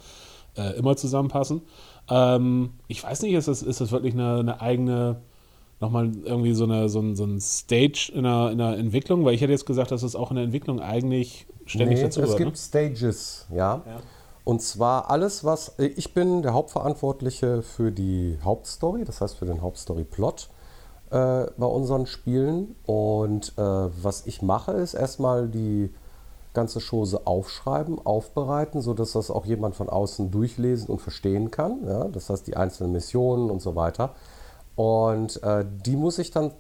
äh, 0.58 0.78
immer 0.78 0.96
zusammenpassen. 0.96 1.62
Ähm, 2.10 2.72
ich 2.88 3.04
weiß 3.04 3.22
nicht, 3.22 3.34
ist 3.34 3.48
das, 3.48 3.62
ist 3.62 3.82
das 3.82 3.92
wirklich 3.92 4.14
eine, 4.14 4.40
eine 4.40 4.62
eigene, 4.62 5.22
nochmal 5.80 6.12
irgendwie 6.26 6.54
so, 6.54 6.64
eine, 6.64 6.90
so, 6.90 7.00
ein, 7.00 7.16
so 7.16 7.26
ein 7.26 7.40
Stage 7.40 8.12
in 8.14 8.24
der, 8.24 8.52
in 8.52 8.58
der 8.58 8.78
Entwicklung? 8.78 9.26
Weil 9.26 9.34
ich 9.34 9.42
hätte 9.42 9.52
jetzt 9.52 9.66
gesagt, 9.66 9.92
dass 9.92 10.04
es 10.04 10.16
auch 10.16 10.32
in 10.32 10.36
der 10.36 10.46
Entwicklung 10.46 10.80
eigentlich 10.80 11.48
ständig 11.66 11.98
Nee, 11.98 12.04
dazu 12.04 12.22
es 12.22 12.36
gibt 12.36 12.52
Ne? 12.52 12.58
Stages, 12.58 13.46
ja. 13.50 13.84
Ja. 13.86 14.00
Und 14.44 14.62
zwar 14.62 15.10
alles, 15.12 15.44
was. 15.44 15.74
Ich 15.78 16.14
bin 16.14 16.42
der 16.42 16.54
Hauptverantwortliche 16.54 17.62
für 17.62 17.92
die 17.92 18.38
Hauptstory, 18.44 19.04
das 19.04 19.20
heißt 19.20 19.36
für 19.36 19.46
den 19.46 19.62
Hauptstory-Plot 19.62 20.50
äh, 21.10 21.46
bei 21.58 21.66
unseren 21.66 22.06
Spielen. 22.06 22.76
Und 22.86 23.54
äh, 23.58 23.62
was 23.62 24.26
ich 24.26 24.42
mache, 24.42 24.72
ist 24.72 24.94
erstmal 24.94 25.50
die 25.50 25.90
ganze 26.58 26.80
Chose 26.80 27.28
aufschreiben, 27.28 28.04
aufbereiten, 28.04 28.82
sodass 28.82 29.12
das 29.12 29.30
auch 29.30 29.46
jemand 29.46 29.76
von 29.76 29.90
außen 29.90 30.32
durchlesen 30.32 30.90
und 30.90 31.00
verstehen 31.00 31.52
kann. 31.52 31.86
Ja? 31.86 32.06
Das 32.06 32.32
heißt, 32.32 32.48
die 32.48 32.58
einzelnen 32.58 32.94
Missionen 32.94 33.52
und 33.52 33.62
so 33.62 33.76
weiter. 33.76 34.16
Und 34.76 35.42
äh, 35.44 35.64
die 35.86 35.96
muss 35.96 36.18
ich 36.18 36.32
dann 36.32 36.52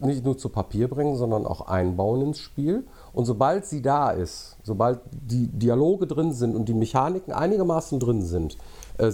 nicht 0.00 0.22
nur 0.22 0.36
zu 0.36 0.50
Papier 0.50 0.86
bringen, 0.86 1.16
sondern 1.16 1.46
auch 1.46 1.62
einbauen 1.62 2.20
ins 2.20 2.40
Spiel. 2.40 2.86
Und 3.14 3.24
sobald 3.24 3.64
sie 3.64 3.80
da 3.80 4.10
ist, 4.10 4.58
sobald 4.62 5.00
die 5.10 5.46
Dialoge 5.46 6.06
drin 6.06 6.32
sind 6.34 6.54
und 6.54 6.68
die 6.68 6.74
Mechaniken 6.74 7.32
einigermaßen 7.32 7.98
drin 7.98 8.20
sind, 8.20 8.58
äh, 8.98 9.10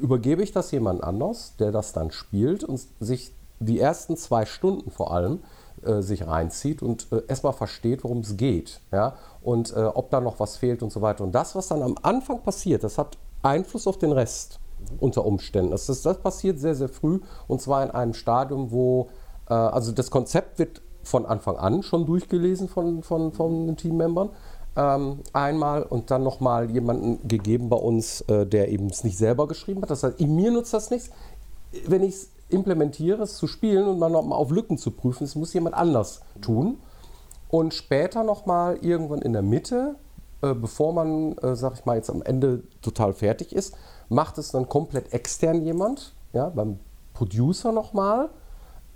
übergebe 0.00 0.44
ich 0.44 0.52
das 0.52 0.70
jemand 0.70 1.02
anders, 1.02 1.56
der 1.58 1.72
das 1.72 1.92
dann 1.92 2.12
spielt 2.12 2.62
und 2.62 2.80
sich 3.00 3.34
die 3.58 3.80
ersten 3.80 4.16
zwei 4.16 4.46
Stunden 4.46 4.92
vor 4.92 5.12
allem 5.12 5.40
äh, 5.84 6.02
sich 6.02 6.26
reinzieht 6.26 6.82
und 6.82 7.06
äh, 7.12 7.22
erstmal 7.28 7.52
versteht, 7.52 8.04
worum 8.04 8.18
es 8.18 8.36
geht. 8.36 8.80
Ja? 8.92 9.14
Und 9.42 9.74
äh, 9.76 9.80
ob 9.80 10.10
da 10.10 10.20
noch 10.20 10.40
was 10.40 10.56
fehlt 10.56 10.82
und 10.82 10.92
so 10.92 11.02
weiter. 11.02 11.24
Und 11.24 11.32
das, 11.32 11.54
was 11.54 11.68
dann 11.68 11.82
am 11.82 11.96
Anfang 12.02 12.42
passiert, 12.42 12.84
das 12.84 12.98
hat 12.98 13.18
Einfluss 13.42 13.86
auf 13.86 13.98
den 13.98 14.12
Rest 14.12 14.60
unter 15.00 15.24
Umständen. 15.24 15.70
Das, 15.70 15.88
ist, 15.88 16.04
das 16.06 16.18
passiert 16.18 16.58
sehr, 16.58 16.74
sehr 16.74 16.88
früh 16.88 17.20
und 17.48 17.60
zwar 17.60 17.82
in 17.82 17.90
einem 17.90 18.14
Stadium, 18.14 18.70
wo 18.70 19.08
äh, 19.48 19.54
also 19.54 19.92
das 19.92 20.10
Konzept 20.10 20.58
wird 20.58 20.82
von 21.02 21.26
Anfang 21.26 21.56
an 21.56 21.82
schon 21.82 22.06
durchgelesen 22.06 22.68
von, 22.68 23.02
von, 23.02 23.32
von 23.32 23.66
den 23.66 23.76
Teammembern. 23.76 24.30
Ähm, 24.74 25.18
einmal 25.34 25.82
und 25.82 26.10
dann 26.10 26.22
nochmal 26.22 26.70
jemanden 26.70 27.28
gegeben 27.28 27.68
bei 27.68 27.76
uns, 27.76 28.22
äh, 28.22 28.46
der 28.46 28.70
eben 28.70 28.86
es 28.86 29.04
nicht 29.04 29.18
selber 29.18 29.46
geschrieben 29.46 29.82
hat. 29.82 29.90
Das 29.90 30.02
heißt, 30.02 30.18
mir 30.20 30.50
nutzt 30.50 30.72
das 30.72 30.90
nichts. 30.90 31.10
Wenn 31.86 32.02
ich 32.02 32.14
es 32.14 32.28
implementiere, 32.52 33.22
es 33.22 33.36
zu 33.36 33.46
spielen 33.46 33.86
und 33.86 33.98
mal 33.98 34.10
nochmal 34.10 34.38
auf 34.38 34.50
Lücken 34.50 34.78
zu 34.78 34.90
prüfen, 34.90 35.24
das 35.24 35.34
muss 35.34 35.52
jemand 35.52 35.74
anders 35.74 36.22
tun. 36.40 36.78
Und 37.48 37.74
später 37.74 38.24
nochmal 38.24 38.78
irgendwann 38.80 39.20
in 39.20 39.32
der 39.32 39.42
Mitte, 39.42 39.96
äh, 40.42 40.54
bevor 40.54 40.92
man, 40.92 41.36
äh, 41.38 41.54
sag 41.54 41.74
ich 41.74 41.84
mal, 41.84 41.96
jetzt 41.96 42.10
am 42.10 42.22
Ende 42.22 42.62
total 42.80 43.12
fertig 43.12 43.54
ist, 43.54 43.76
macht 44.08 44.38
es 44.38 44.50
dann 44.52 44.68
komplett 44.68 45.12
extern 45.12 45.62
jemand, 45.62 46.14
ja, 46.32 46.48
beim 46.48 46.78
Producer 47.14 47.72
nochmal. 47.72 48.30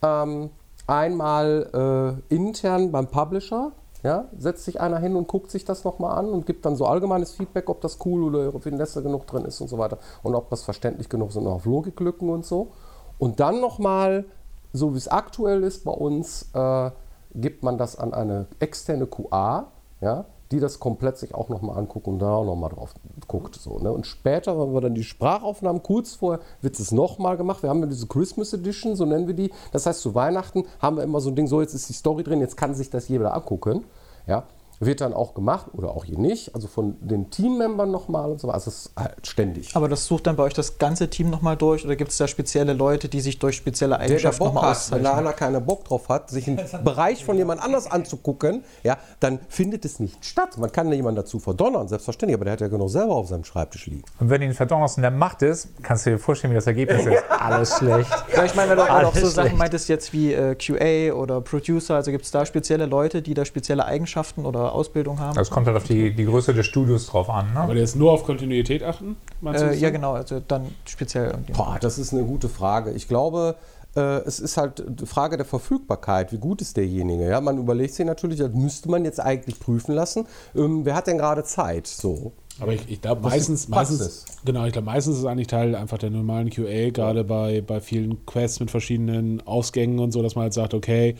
Ähm, 0.02 0.50
einmal 0.86 2.20
äh, 2.30 2.34
intern 2.34 2.92
beim 2.92 3.08
Publisher, 3.08 3.72
ja, 4.02 4.26
setzt 4.38 4.64
sich 4.64 4.80
einer 4.80 4.98
hin 4.98 5.16
und 5.16 5.26
guckt 5.26 5.50
sich 5.50 5.64
das 5.64 5.84
nochmal 5.84 6.18
an 6.18 6.28
und 6.28 6.46
gibt 6.46 6.64
dann 6.64 6.76
so 6.76 6.86
allgemeines 6.86 7.32
Feedback, 7.32 7.68
ob 7.68 7.80
das 7.80 7.98
cool 8.04 8.22
oder 8.22 8.54
ob 8.54 8.62
Finesse 8.62 9.02
genug 9.02 9.26
drin 9.26 9.44
ist 9.44 9.60
und 9.60 9.68
so 9.68 9.78
weiter 9.78 9.98
und 10.22 10.34
ob 10.34 10.48
das 10.50 10.62
verständlich 10.62 11.08
genug 11.08 11.30
ist 11.30 11.36
und 11.36 11.46
auf 11.46 11.64
Logiklücken 11.64 12.28
und 12.30 12.44
so. 12.44 12.72
Und 13.18 13.40
dann 13.40 13.61
nochmal, 13.61 14.25
so 14.73 14.94
wie 14.94 14.99
es 14.99 15.08
aktuell 15.08 15.62
ist 15.62 15.85
bei 15.85 15.92
uns, 15.92 16.50
äh, 16.54 16.90
gibt 17.35 17.62
man 17.62 17.78
das 17.78 17.99
an 17.99 18.14
eine 18.14 18.46
externe 18.61 19.06
QA, 19.06 19.73
ja, 20.00 20.25
die 20.50 20.60
das 20.60 20.78
komplett 20.78 21.19
sich 21.19 21.34
auch 21.34 21.49
nochmal 21.49 21.76
anguckt 21.76 22.06
und 22.06 22.19
da 22.21 22.36
auch 22.36 22.45
nochmal 22.45 22.71
drauf 22.71 22.95
guckt. 23.26 23.56
So, 23.56 23.78
ne? 23.78 23.91
Und 23.93 24.06
später, 24.06 24.58
wenn 24.58 24.73
wir 24.73 24.80
dann 24.80 24.95
die 24.95 25.02
Sprachaufnahmen, 25.02 25.82
kurz 25.82 26.14
vorher 26.14 26.41
wird 26.60 26.78
es 26.78 26.93
nochmal 26.93 27.36
gemacht. 27.36 27.62
Wir 27.62 27.71
haben 27.71 27.80
ja 27.80 27.86
diese 27.86 28.06
Christmas 28.06 28.52
Edition, 28.52 28.95
so 28.95 29.04
nennen 29.04 29.26
wir 29.26 29.34
die. 29.34 29.50
Das 29.73 29.86
heißt, 29.86 30.00
zu 30.00 30.14
Weihnachten 30.14 30.64
haben 30.78 30.97
wir 30.97 31.02
immer 31.02 31.21
so 31.21 31.30
ein 31.30 31.36
Ding, 31.36 31.49
so 31.49 31.60
jetzt 31.60 31.75
ist 31.75 31.88
die 31.88 31.95
Story 31.95 32.23
drin, 32.23 32.41
jetzt 32.41 32.56
kann 32.56 32.75
sich 32.75 32.91
das 32.91 33.08
jeder 33.08 33.34
angucken. 33.34 33.84
Ja? 34.26 34.45
Wird 34.80 35.00
dann 35.00 35.15
auch 35.15 35.34
gemacht 35.34 35.69
oder 35.73 35.91
auch 35.91 36.04
hier 36.04 36.19
nicht. 36.19 36.54
Also 36.54 36.69
von 36.69 36.97
den 37.00 37.30
Teammembern 37.30 37.91
nochmal 37.91 38.30
und 38.30 38.41
so. 38.41 38.50
Also 38.50 38.71
es 38.71 38.86
ist 38.86 38.93
halt 38.97 39.26
ständig. 39.26 39.75
Aber 39.75 39.89
das 39.89 40.06
sucht 40.06 40.26
dann 40.26 40.36
bei 40.36 40.43
euch 40.43 40.54
das 40.54 40.78
ganze 40.78 41.08
Team 41.08 41.30
nochmal 41.30 41.56
durch 41.56 41.84
oder 41.84 41.97
gibt 41.97 42.10
es 42.10 42.19
da 42.19 42.28
spezielle 42.28 42.73
Leute, 42.73 43.08
die 43.08 43.21
sich 43.21 43.39
durch 43.39 43.56
spezielle 43.56 43.99
Eigenschaften 43.99 44.45
nochmal 44.45 44.65
hat, 44.65 44.91
wenn 44.91 44.99
auszeichnen? 44.99 45.06
einer 45.06 45.32
keinen 45.32 45.65
Bock 45.65 45.84
drauf 45.84 46.08
hat, 46.08 46.30
sich 46.30 46.47
einen 46.49 46.60
Bereich 46.84 47.25
von 47.25 47.36
jemand 47.36 47.62
anders 47.62 47.91
anzugucken, 47.91 48.65
ja, 48.82 48.99
dann 49.21 49.41
findet 49.49 49.84
es 49.84 50.00
nicht 50.00 50.25
statt. 50.25 50.58
Man 50.58 50.71
kann 50.73 50.93
jemanden 50.93 51.17
dazu 51.17 51.39
verdonnern, 51.39 51.89
selbstverständlich, 51.89 52.36
aber 52.36 52.45
der 52.45 52.52
hat 52.52 52.60
ja 52.60 52.69
genau 52.69 52.89
selber 52.89 53.15
auf 53.15 53.28
seinem 53.28 53.45
Schreibtisch 53.45 53.86
liegen. 53.86 54.04
Und 54.21 54.30
wenn 54.30 54.43
ihn 54.43 54.52
verdonnerst 54.52 54.99
in 54.99 55.02
der 55.02 55.10
Macht 55.10 55.43
ist, 55.43 55.69
kannst 55.82 56.06
du 56.06 56.10
dir 56.10 56.19
vorstellen, 56.19 56.52
wie 56.52 56.56
das 56.56 56.67
Ergebnis 56.67 57.06
ist. 57.06 57.23
Alles 57.30 57.76
schlecht. 57.76 58.10
Ja, 58.34 58.45
ich 58.45 58.54
meine, 58.54 58.71
weil 58.71 58.76
du 58.76 58.82
auch 58.82 58.89
so 58.89 58.95
Alles 58.95 59.34
Sachen 59.34 59.49
schlecht. 59.49 59.58
meintest 59.58 59.89
jetzt 59.89 60.12
wie 60.12 60.32
äh, 60.32 60.54
QA 60.54 61.15
oder 61.15 61.41
Producer, 61.41 61.95
also 61.95 62.10
gibt 62.10 62.25
es 62.25 62.30
da 62.30 62.45
spezielle 62.45 62.86
Leute, 62.86 63.23
die 63.23 63.34
da 63.34 63.45
spezielle 63.45 63.84
Eigenschaften 63.84 64.45
oder 64.45 64.66
Ausbildung 64.73 65.19
haben? 65.19 65.35
Das 65.35 65.50
kommt 65.50 65.67
halt 65.67 65.76
auf 65.76 65.85
die, 65.85 66.15
die 66.15 66.25
Größe 66.25 66.55
des 66.55 66.67
Studios 66.67 67.07
drauf 67.07 67.31
an. 67.31 67.52
Ne? 67.52 67.61
Aber 67.61 67.75
der 67.75 67.85
ist 67.85 67.97
nur 67.97 68.13
auf 68.13 68.25
Kontinuität 68.25 68.83
achten? 68.83 69.17
Äh, 69.45 69.76
ja, 69.76 69.91
genau, 69.91 70.13
also 70.13 70.41
dann 70.41 70.67
speziell. 70.85 71.35
Boah, 71.52 71.79
das 71.81 71.99
ist 71.99 72.13
eine 72.13 72.25
gute 72.25 72.49
Frage. 72.49 72.93
Ich 72.93 73.09
glaube, 73.09 73.57
äh, 73.97 74.19
es 74.26 74.41
ist 74.41 74.57
halt 74.57 74.85
die 74.87 75.07
Frage 75.07 75.37
der 75.37 75.47
Verfügbarkeit. 75.47 76.33
Wie 76.33 76.39
gut 76.39 76.61
ist 76.61 76.76
derjenige? 76.76 77.29
Ja, 77.29 77.41
man 77.41 77.59
überlegt 77.59 77.95
sich 77.95 78.05
natürlich, 78.05 78.39
das 78.39 78.52
müsste 78.52 78.91
man 78.91 79.05
jetzt 79.05 79.21
eigentlich 79.21 79.59
prüfen 79.59 79.95
lassen. 79.95 80.26
Ähm, 80.55 80.85
wer 80.85 80.95
hat 80.95 81.07
denn 81.07 81.19
gerade 81.19 81.45
Zeit? 81.45 81.87
So. 81.87 82.33
Aber 82.61 82.73
ich, 82.73 82.83
ich 82.89 83.02
glaube, 83.02 83.23
meistens, 83.23 83.69
meistens, 83.69 84.25
genau, 84.45 84.65
ich 84.65 84.73
glaube, 84.73 84.87
meistens 84.87 85.17
ist 85.17 85.21
es 85.21 85.26
eigentlich 85.26 85.47
Teil 85.47 85.75
einfach 85.75 85.99
der 85.99 86.11
normalen 86.11 86.49
QA, 86.50 86.91
gerade 86.91 87.23
bei, 87.25 87.61
bei 87.61 87.81
vielen 87.81 88.25
Quests 88.25 88.61
mit 88.61 88.71
verschiedenen 88.71 89.47
Ausgängen 89.47 89.99
und 89.99 90.13
so, 90.13 90.23
dass 90.23 90.37
man 90.37 90.45
halt 90.45 90.55
sagt, 90.55 90.73
okay, 90.73 91.17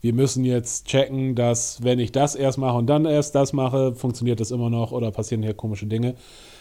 wir 0.00 0.14
müssen 0.14 0.44
jetzt 0.44 0.86
checken, 0.86 1.34
dass 1.34 1.82
wenn 1.82 1.98
ich 1.98 2.12
das 2.12 2.34
erst 2.34 2.58
mache 2.58 2.78
und 2.78 2.86
dann 2.86 3.04
erst 3.04 3.34
das 3.34 3.52
mache, 3.52 3.94
funktioniert 3.94 4.40
das 4.40 4.50
immer 4.50 4.70
noch 4.70 4.92
oder 4.92 5.10
passieren 5.10 5.42
hier 5.42 5.54
komische 5.54 5.86
Dinge. 5.86 6.14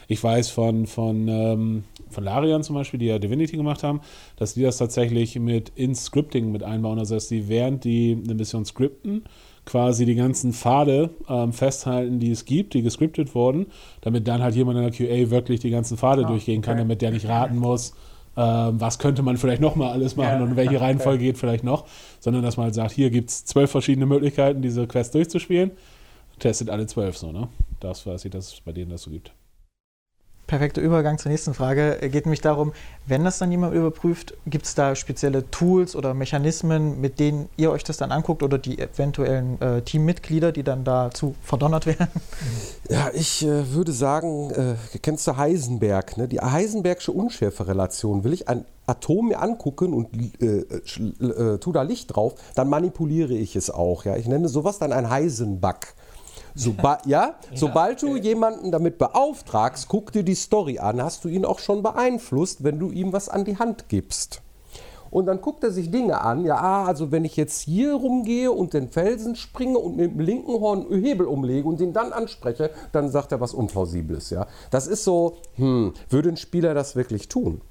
Ich 0.08 0.24
weiß 0.24 0.50
von, 0.50 0.88
von, 0.88 1.28
ähm, 1.28 1.84
von 2.10 2.24
Larian 2.24 2.64
zum 2.64 2.76
Beispiel, 2.76 3.00
die 3.00 3.06
ja 3.06 3.20
Divinity 3.20 3.56
gemacht 3.56 3.84
haben, 3.84 4.02
dass 4.38 4.56
die 4.56 4.64
das 4.64 4.78
tatsächlich 4.78 5.40
mit 5.40 5.70
ins 5.76 6.06
Scripting 6.06 6.52
mit 6.52 6.64
einbauen. 6.64 6.98
Also 7.00 7.16
dass 7.16 7.28
die 7.28 7.48
während 7.48 7.84
die 7.84 8.18
eine 8.22 8.34
Mission 8.34 8.66
scripten, 8.66 9.24
quasi 9.66 10.06
die 10.06 10.16
ganzen 10.16 10.52
Pfade 10.52 11.12
ähm, 11.30 11.54
festhalten, 11.54 12.20
die 12.20 12.32
es 12.32 12.46
gibt, 12.46 12.74
die 12.74 12.82
gescriptet 12.82 13.36
wurden, 13.36 13.68
damit 14.02 14.28
dann 14.28 14.42
halt 14.42 14.56
jemand 14.56 14.80
in 14.80 14.84
der 14.84 14.92
QA 14.92 15.30
wirklich 15.30 15.60
die 15.60 15.70
ganzen 15.70 15.96
Pfade 15.98 16.26
durchgehen 16.26 16.62
kann, 16.62 16.74
okay. 16.74 16.82
damit 16.82 17.02
der 17.04 17.12
nicht 17.12 17.28
raten 17.28 17.58
muss, 17.58 17.94
was 18.40 19.00
könnte 19.00 19.22
man 19.22 19.38
vielleicht 19.38 19.62
nochmal 19.62 19.92
alles 19.92 20.16
machen 20.16 20.40
Ja, 20.40 20.44
und 20.44 20.56
welche 20.56 20.76
okay. 20.76 20.86
Reihenfolge 20.86 21.24
geht 21.24 21.38
vielleicht 21.38 21.64
noch, 21.64 21.86
sondern 22.20 22.44
dass 22.44 22.58
man 22.58 22.66
halt 22.66 22.76
sagt, 22.76 22.92
hier 22.92 23.10
gibt 23.10 23.30
es 23.30 23.46
zwölf 23.46 23.72
verschiedene 23.72 24.06
Möglichkeiten, 24.06 24.62
diese 24.62 24.88
Quest 24.88 25.14
durchzuspielen. 25.16 25.72
Testet 26.40 26.70
alle 26.70 26.88
zwölf 26.88 27.18
so, 27.18 27.32
ne? 27.32 27.50
Das 27.80 28.06
weiß 28.06 28.26
ich, 28.26 28.32
dass 28.32 28.54
es 28.54 28.62
bei 28.62 28.72
denen 28.72 28.92
das 28.92 29.04
so 29.04 29.12
gibt. 29.12 29.32
Perfekter 30.50 30.82
Übergang 30.82 31.20
zur 31.20 31.32
nächsten 31.32 31.54
Frage. 31.54 32.02
Äh, 32.02 32.10
Geht 32.10 32.26
nämlich 32.26 32.42
darum, 32.42 32.74
wenn 33.06 33.24
das 33.24 33.38
dann 33.38 33.52
jemand 33.52 33.76
überprüft, 33.76 34.34
gibt 34.48 34.66
es 34.66 34.74
da 34.74 34.96
spezielle 34.96 35.50
Tools 35.52 35.96
oder 35.96 36.16
Mechanismen, 36.16 37.00
mit 37.00 37.20
denen 37.20 37.50
ihr 37.56 37.72
euch 37.72 37.84
das 37.84 37.98
dann 37.98 38.12
anguckt 38.12 38.42
oder 38.42 38.58
die 38.58 38.80
eventuellen 38.80 39.62
äh, 39.62 39.84
Teammitglieder, 39.84 40.52
die 40.52 40.64
dann 40.64 40.84
dazu 40.84 41.36
verdonnert 41.44 41.86
werden? 41.86 42.10
Ja, 42.90 43.12
ich 43.14 43.46
äh, 43.46 43.72
würde 43.72 43.92
sagen, 43.92 44.50
äh, 44.50 44.76
kennst 45.04 45.28
du 45.28 45.38
Heisenberg, 45.38 46.18
ne? 46.18 46.28
Die 46.28 46.40
Heisenbergsche 46.40 47.12
Unschärferelation. 47.12 48.24
Will 48.24 48.34
ich 48.34 48.50
ein 48.50 48.66
Atom 48.88 49.28
mir 49.28 49.40
angucken 49.40 49.94
und 49.94 50.42
äh, 50.42 50.66
äh, 50.66 51.58
tu 51.60 51.72
da 51.72 51.84
Licht 51.84 52.16
drauf, 52.16 52.34
dann 52.56 52.70
manipuliere 52.70 53.36
ich 53.36 53.56
es 53.56 53.70
auch. 53.70 54.04
Ja? 54.04 54.18
Ich 54.18 54.28
nenne 54.28 54.50
sowas 54.50 54.80
dann 54.80 54.92
ein 54.94 55.12
Heisenbug. 55.12 55.94
Soba 56.56 57.00
ja, 57.06 57.36
sobald 57.54 58.02
du 58.02 58.16
jemanden 58.16 58.72
damit 58.72 58.98
beauftragst, 58.98 59.88
guck 59.88 60.12
dir 60.12 60.24
die 60.24 60.36
Story 60.36 60.80
an, 60.80 61.02
hast 61.02 61.24
du 61.24 61.30
ihn 61.30 61.46
auch 61.46 61.60
schon 61.60 61.84
beeinflusst, 61.84 62.64
wenn 62.64 62.80
du 62.80 62.92
ihm 62.92 63.14
was 63.14 63.30
an 63.30 63.46
die 63.46 63.58
Hand 63.58 63.90
gibst. 63.90 64.42
Und 65.12 65.26
dann 65.26 65.42
guckt 65.42 65.64
er 65.64 65.72
sich 65.72 65.90
Dinge 65.90 66.22
an. 66.22 66.46
Ja, 66.46 66.58
ah, 66.58 66.86
also 66.86 67.12
wenn 67.12 67.26
ich 67.26 67.36
jetzt 67.36 67.62
hier 67.62 67.94
rumgehe 67.96 68.52
und 68.52 68.74
den 68.74 68.90
Felsen 68.90 69.36
springe 69.36 69.80
und 69.80 69.98
mit 69.98 70.12
dem 70.12 70.20
linken 70.20 70.60
Horn 70.60 70.86
Hebel 70.92 71.26
umlege 71.26 71.68
und 71.68 71.82
ihn 71.82 71.94
dann 71.94 72.14
anspreche, 72.14 72.70
dann 72.92 73.10
sagt 73.10 73.32
er 73.32 73.42
was 73.42 73.54
Unplausibles. 73.54 74.30
Ja, 74.30 74.48
das 74.70 74.86
ist 74.88 75.04
so, 75.04 75.38
hm, 75.56 75.94
würde 76.10 76.30
ein 76.30 76.38
Spieler 76.38 76.74
das 76.74 76.96
wirklich 76.96 77.28
tun? 77.28 77.62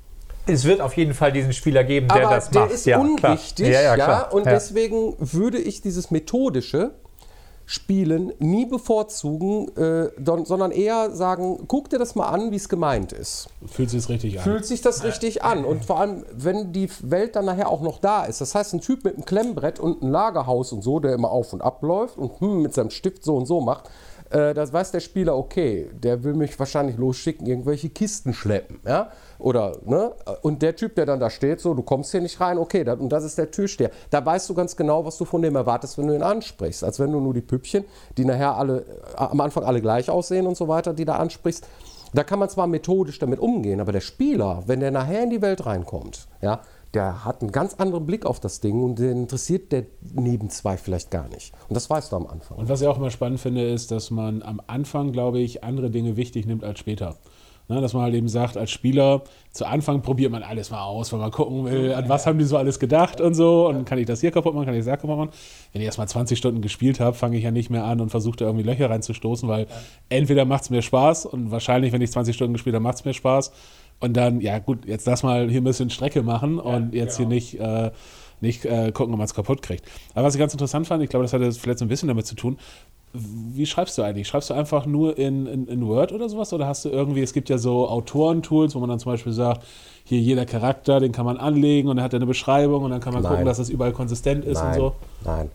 Es 0.46 0.64
wird 0.64 0.80
auf 0.80 0.96
jeden 0.96 1.12
Fall 1.14 1.30
diesen 1.30 1.52
Spieler 1.52 1.84
geben, 1.84 2.08
der 2.08 2.26
Aber 2.26 2.36
das 2.36 2.50
der 2.50 2.62
macht. 2.62 2.72
ist 2.72 2.86
ja, 2.86 2.98
unwichtig, 2.98 3.68
Klar. 3.68 3.82
ja, 3.82 3.82
Ja, 3.82 3.96
ja, 3.96 4.04
klar. 4.04 4.32
und 4.34 4.46
ja. 4.46 4.52
deswegen 4.52 5.14
würde 5.18 5.58
ich 5.58 5.82
dieses 5.82 6.10
methodische 6.10 6.92
Spielen 7.70 8.32
nie 8.38 8.64
bevorzugen, 8.64 9.68
äh, 9.76 10.08
don- 10.18 10.46
sondern 10.46 10.70
eher 10.70 11.10
sagen, 11.10 11.64
guck 11.68 11.90
dir 11.90 11.98
das 11.98 12.14
mal 12.14 12.28
an, 12.28 12.50
wie 12.50 12.56
es 12.56 12.70
gemeint 12.70 13.12
ist. 13.12 13.48
Fühlt 13.66 13.90
sich 13.90 14.08
richtig 14.08 14.38
an. 14.38 14.42
Fühlt 14.42 14.64
sich 14.64 14.80
das 14.80 15.04
richtig 15.04 15.44
an? 15.44 15.66
Und 15.66 15.84
vor 15.84 16.00
allem, 16.00 16.24
wenn 16.32 16.72
die 16.72 16.88
Welt 17.02 17.36
dann 17.36 17.44
nachher 17.44 17.68
auch 17.68 17.82
noch 17.82 17.98
da 17.98 18.24
ist. 18.24 18.40
Das 18.40 18.54
heißt, 18.54 18.72
ein 18.72 18.80
Typ 18.80 19.04
mit 19.04 19.16
einem 19.16 19.26
Klemmbrett 19.26 19.80
und 19.80 20.00
einem 20.00 20.10
Lagerhaus 20.10 20.72
und 20.72 20.82
so, 20.82 20.98
der 20.98 21.12
immer 21.12 21.30
auf 21.30 21.52
und 21.52 21.60
ab 21.60 21.82
läuft 21.82 22.16
und 22.16 22.40
hm, 22.40 22.62
mit 22.62 22.72
seinem 22.72 22.88
Stift 22.88 23.22
so 23.22 23.36
und 23.36 23.44
so 23.44 23.60
macht, 23.60 23.90
äh, 24.30 24.54
das 24.54 24.72
weiß 24.72 24.90
der 24.92 25.00
Spieler, 25.00 25.36
okay, 25.36 25.90
der 25.92 26.24
will 26.24 26.32
mich 26.32 26.58
wahrscheinlich 26.58 26.96
losschicken, 26.96 27.46
irgendwelche 27.46 27.90
Kisten 27.90 28.32
schleppen. 28.32 28.80
Ja? 28.86 29.10
Oder, 29.38 29.76
ne? 29.84 30.12
Und 30.42 30.62
der 30.62 30.74
Typ, 30.74 30.94
der 30.96 31.06
dann 31.06 31.20
da 31.20 31.30
steht, 31.30 31.60
so, 31.60 31.74
du 31.74 31.82
kommst 31.82 32.10
hier 32.10 32.20
nicht 32.20 32.40
rein, 32.40 32.58
okay, 32.58 32.84
das, 32.84 32.98
und 32.98 33.10
das 33.10 33.24
ist 33.24 33.38
der 33.38 33.50
Türsteher. 33.50 33.90
Da 34.10 34.24
weißt 34.24 34.48
du 34.50 34.54
ganz 34.54 34.76
genau, 34.76 35.04
was 35.04 35.16
du 35.16 35.24
von 35.24 35.42
dem 35.42 35.54
erwartest, 35.54 35.98
wenn 35.98 36.08
du 36.08 36.14
ihn 36.14 36.22
ansprichst. 36.22 36.82
Als 36.82 36.98
wenn 36.98 37.12
du 37.12 37.20
nur 37.20 37.34
die 37.34 37.40
Püppchen, 37.40 37.84
die 38.16 38.24
nachher 38.24 38.56
alle, 38.56 38.80
äh, 38.80 38.84
am 39.16 39.40
Anfang 39.40 39.64
alle 39.64 39.80
gleich 39.80 40.10
aussehen 40.10 40.46
und 40.46 40.56
so 40.56 40.68
weiter, 40.68 40.92
die 40.92 41.04
da 41.04 41.16
ansprichst. 41.16 41.66
Da 42.14 42.24
kann 42.24 42.38
man 42.38 42.48
zwar 42.48 42.66
methodisch 42.66 43.18
damit 43.18 43.38
umgehen, 43.38 43.80
aber 43.80 43.92
der 43.92 44.00
Spieler, 44.00 44.62
wenn 44.66 44.80
der 44.80 44.90
nachher 44.90 45.22
in 45.22 45.30
die 45.30 45.42
Welt 45.42 45.66
reinkommt, 45.66 46.26
ja, 46.40 46.62
der 46.94 47.24
hat 47.24 47.42
einen 47.42 47.52
ganz 47.52 47.74
anderen 47.74 48.06
Blick 48.06 48.24
auf 48.24 48.40
das 48.40 48.60
Ding 48.60 48.82
und 48.82 48.98
den 48.98 49.18
interessiert 49.18 49.72
der 49.72 49.84
neben 50.14 50.48
zwei 50.48 50.78
vielleicht 50.78 51.10
gar 51.10 51.28
nicht. 51.28 51.52
Und 51.68 51.74
das 51.74 51.90
weißt 51.90 52.12
du 52.12 52.16
am 52.16 52.26
Anfang. 52.26 52.56
Und 52.56 52.68
was 52.70 52.80
ich 52.80 52.86
auch 52.86 52.96
immer 52.96 53.10
spannend 53.10 53.40
finde, 53.40 53.68
ist, 53.68 53.90
dass 53.90 54.10
man 54.10 54.42
am 54.42 54.60
Anfang, 54.66 55.12
glaube 55.12 55.38
ich, 55.38 55.62
andere 55.64 55.90
Dinge 55.90 56.16
wichtig 56.16 56.46
nimmt 56.46 56.64
als 56.64 56.78
später. 56.78 57.16
Ne, 57.70 57.82
dass 57.82 57.92
man 57.92 58.04
halt 58.04 58.14
eben 58.14 58.28
sagt, 58.28 58.56
als 58.56 58.70
Spieler, 58.70 59.24
zu 59.50 59.66
Anfang 59.66 60.00
probiert 60.00 60.32
man 60.32 60.42
alles 60.42 60.70
mal 60.70 60.82
aus, 60.84 61.12
weil 61.12 61.20
man 61.20 61.30
gucken 61.30 61.66
will, 61.66 61.92
an 61.92 62.08
was 62.08 62.26
haben 62.26 62.38
die 62.38 62.46
so 62.46 62.56
alles 62.56 62.78
gedacht 62.78 63.20
und 63.20 63.34
so. 63.34 63.68
Und 63.68 63.84
kann 63.84 63.98
ich 63.98 64.06
das 64.06 64.22
hier 64.22 64.30
kaputt 64.30 64.54
machen, 64.54 64.64
kann 64.64 64.74
ich 64.74 64.80
das 64.80 64.86
da 64.86 64.96
kaputt 64.96 65.18
machen. 65.18 65.30
Wenn 65.72 65.82
ich 65.82 65.86
erst 65.86 65.98
mal 65.98 66.06
20 66.06 66.38
Stunden 66.38 66.62
gespielt 66.62 66.98
habe, 66.98 67.14
fange 67.14 67.36
ich 67.36 67.44
ja 67.44 67.50
nicht 67.50 67.68
mehr 67.68 67.84
an 67.84 68.00
und 68.00 68.08
versuche 68.08 68.38
da 68.38 68.46
irgendwie 68.46 68.64
Löcher 68.64 68.88
reinzustoßen, 68.88 69.46
weil 69.50 69.66
entweder 70.08 70.46
macht 70.46 70.62
es 70.62 70.70
mir 70.70 70.80
Spaß 70.80 71.26
und 71.26 71.50
wahrscheinlich, 71.50 71.92
wenn 71.92 72.00
ich 72.00 72.10
20 72.10 72.34
Stunden 72.34 72.54
gespielt 72.54 72.74
habe, 72.74 72.82
macht 72.82 72.96
es 72.96 73.04
mir 73.04 73.12
Spaß. 73.12 73.52
Und 74.00 74.16
dann, 74.16 74.40
ja 74.40 74.60
gut, 74.60 74.86
jetzt 74.86 75.06
lass 75.06 75.22
mal 75.22 75.50
hier 75.50 75.60
ein 75.60 75.64
bisschen 75.64 75.90
Strecke 75.90 76.22
machen 76.22 76.58
und 76.58 76.94
jetzt 76.94 77.18
hier 77.18 77.26
nicht, 77.26 77.60
äh, 77.60 77.90
nicht 78.40 78.64
äh, 78.64 78.92
gucken, 78.92 79.12
ob 79.12 79.18
man 79.18 79.26
es 79.26 79.34
kaputt 79.34 79.60
kriegt. 79.60 79.84
Aber 80.14 80.26
was 80.26 80.34
ich 80.34 80.40
ganz 80.40 80.54
interessant 80.54 80.86
fand, 80.86 81.02
ich 81.02 81.10
glaube, 81.10 81.24
das 81.24 81.34
hatte 81.34 81.52
vielleicht 81.52 81.80
so 81.80 81.84
ein 81.84 81.88
bisschen 81.88 82.08
damit 82.08 82.26
zu 82.26 82.34
tun, 82.34 82.58
wie 83.12 83.66
schreibst 83.66 83.96
du 83.98 84.02
eigentlich? 84.02 84.28
Schreibst 84.28 84.50
du 84.50 84.54
einfach 84.54 84.86
nur 84.86 85.16
in, 85.16 85.46
in, 85.46 85.66
in 85.66 85.86
Word 85.86 86.12
oder 86.12 86.28
sowas? 86.28 86.52
Oder 86.52 86.66
hast 86.66 86.84
du 86.84 86.90
irgendwie, 86.90 87.22
es 87.22 87.32
gibt 87.32 87.48
ja 87.48 87.58
so 87.58 87.88
Autoren-Tools, 87.88 88.74
wo 88.74 88.80
man 88.80 88.88
dann 88.88 88.98
zum 88.98 89.12
Beispiel 89.12 89.32
sagt, 89.32 89.64
hier 90.04 90.20
jeder 90.20 90.46
Charakter, 90.46 91.00
den 91.00 91.12
kann 91.12 91.24
man 91.24 91.36
anlegen 91.36 91.88
und 91.88 91.98
er 91.98 92.04
hat 92.04 92.14
eine 92.14 92.26
Beschreibung 92.26 92.84
und 92.84 92.90
dann 92.90 93.00
kann 93.00 93.12
man 93.12 93.22
Nein. 93.22 93.30
gucken, 93.30 93.46
dass 93.46 93.58
es 93.58 93.68
überall 93.68 93.92
konsistent 93.92 94.44
ist 94.44 94.58
nein, 94.58 94.68
und 94.68 94.74
so. 94.74 94.92
Nein. 95.24 95.50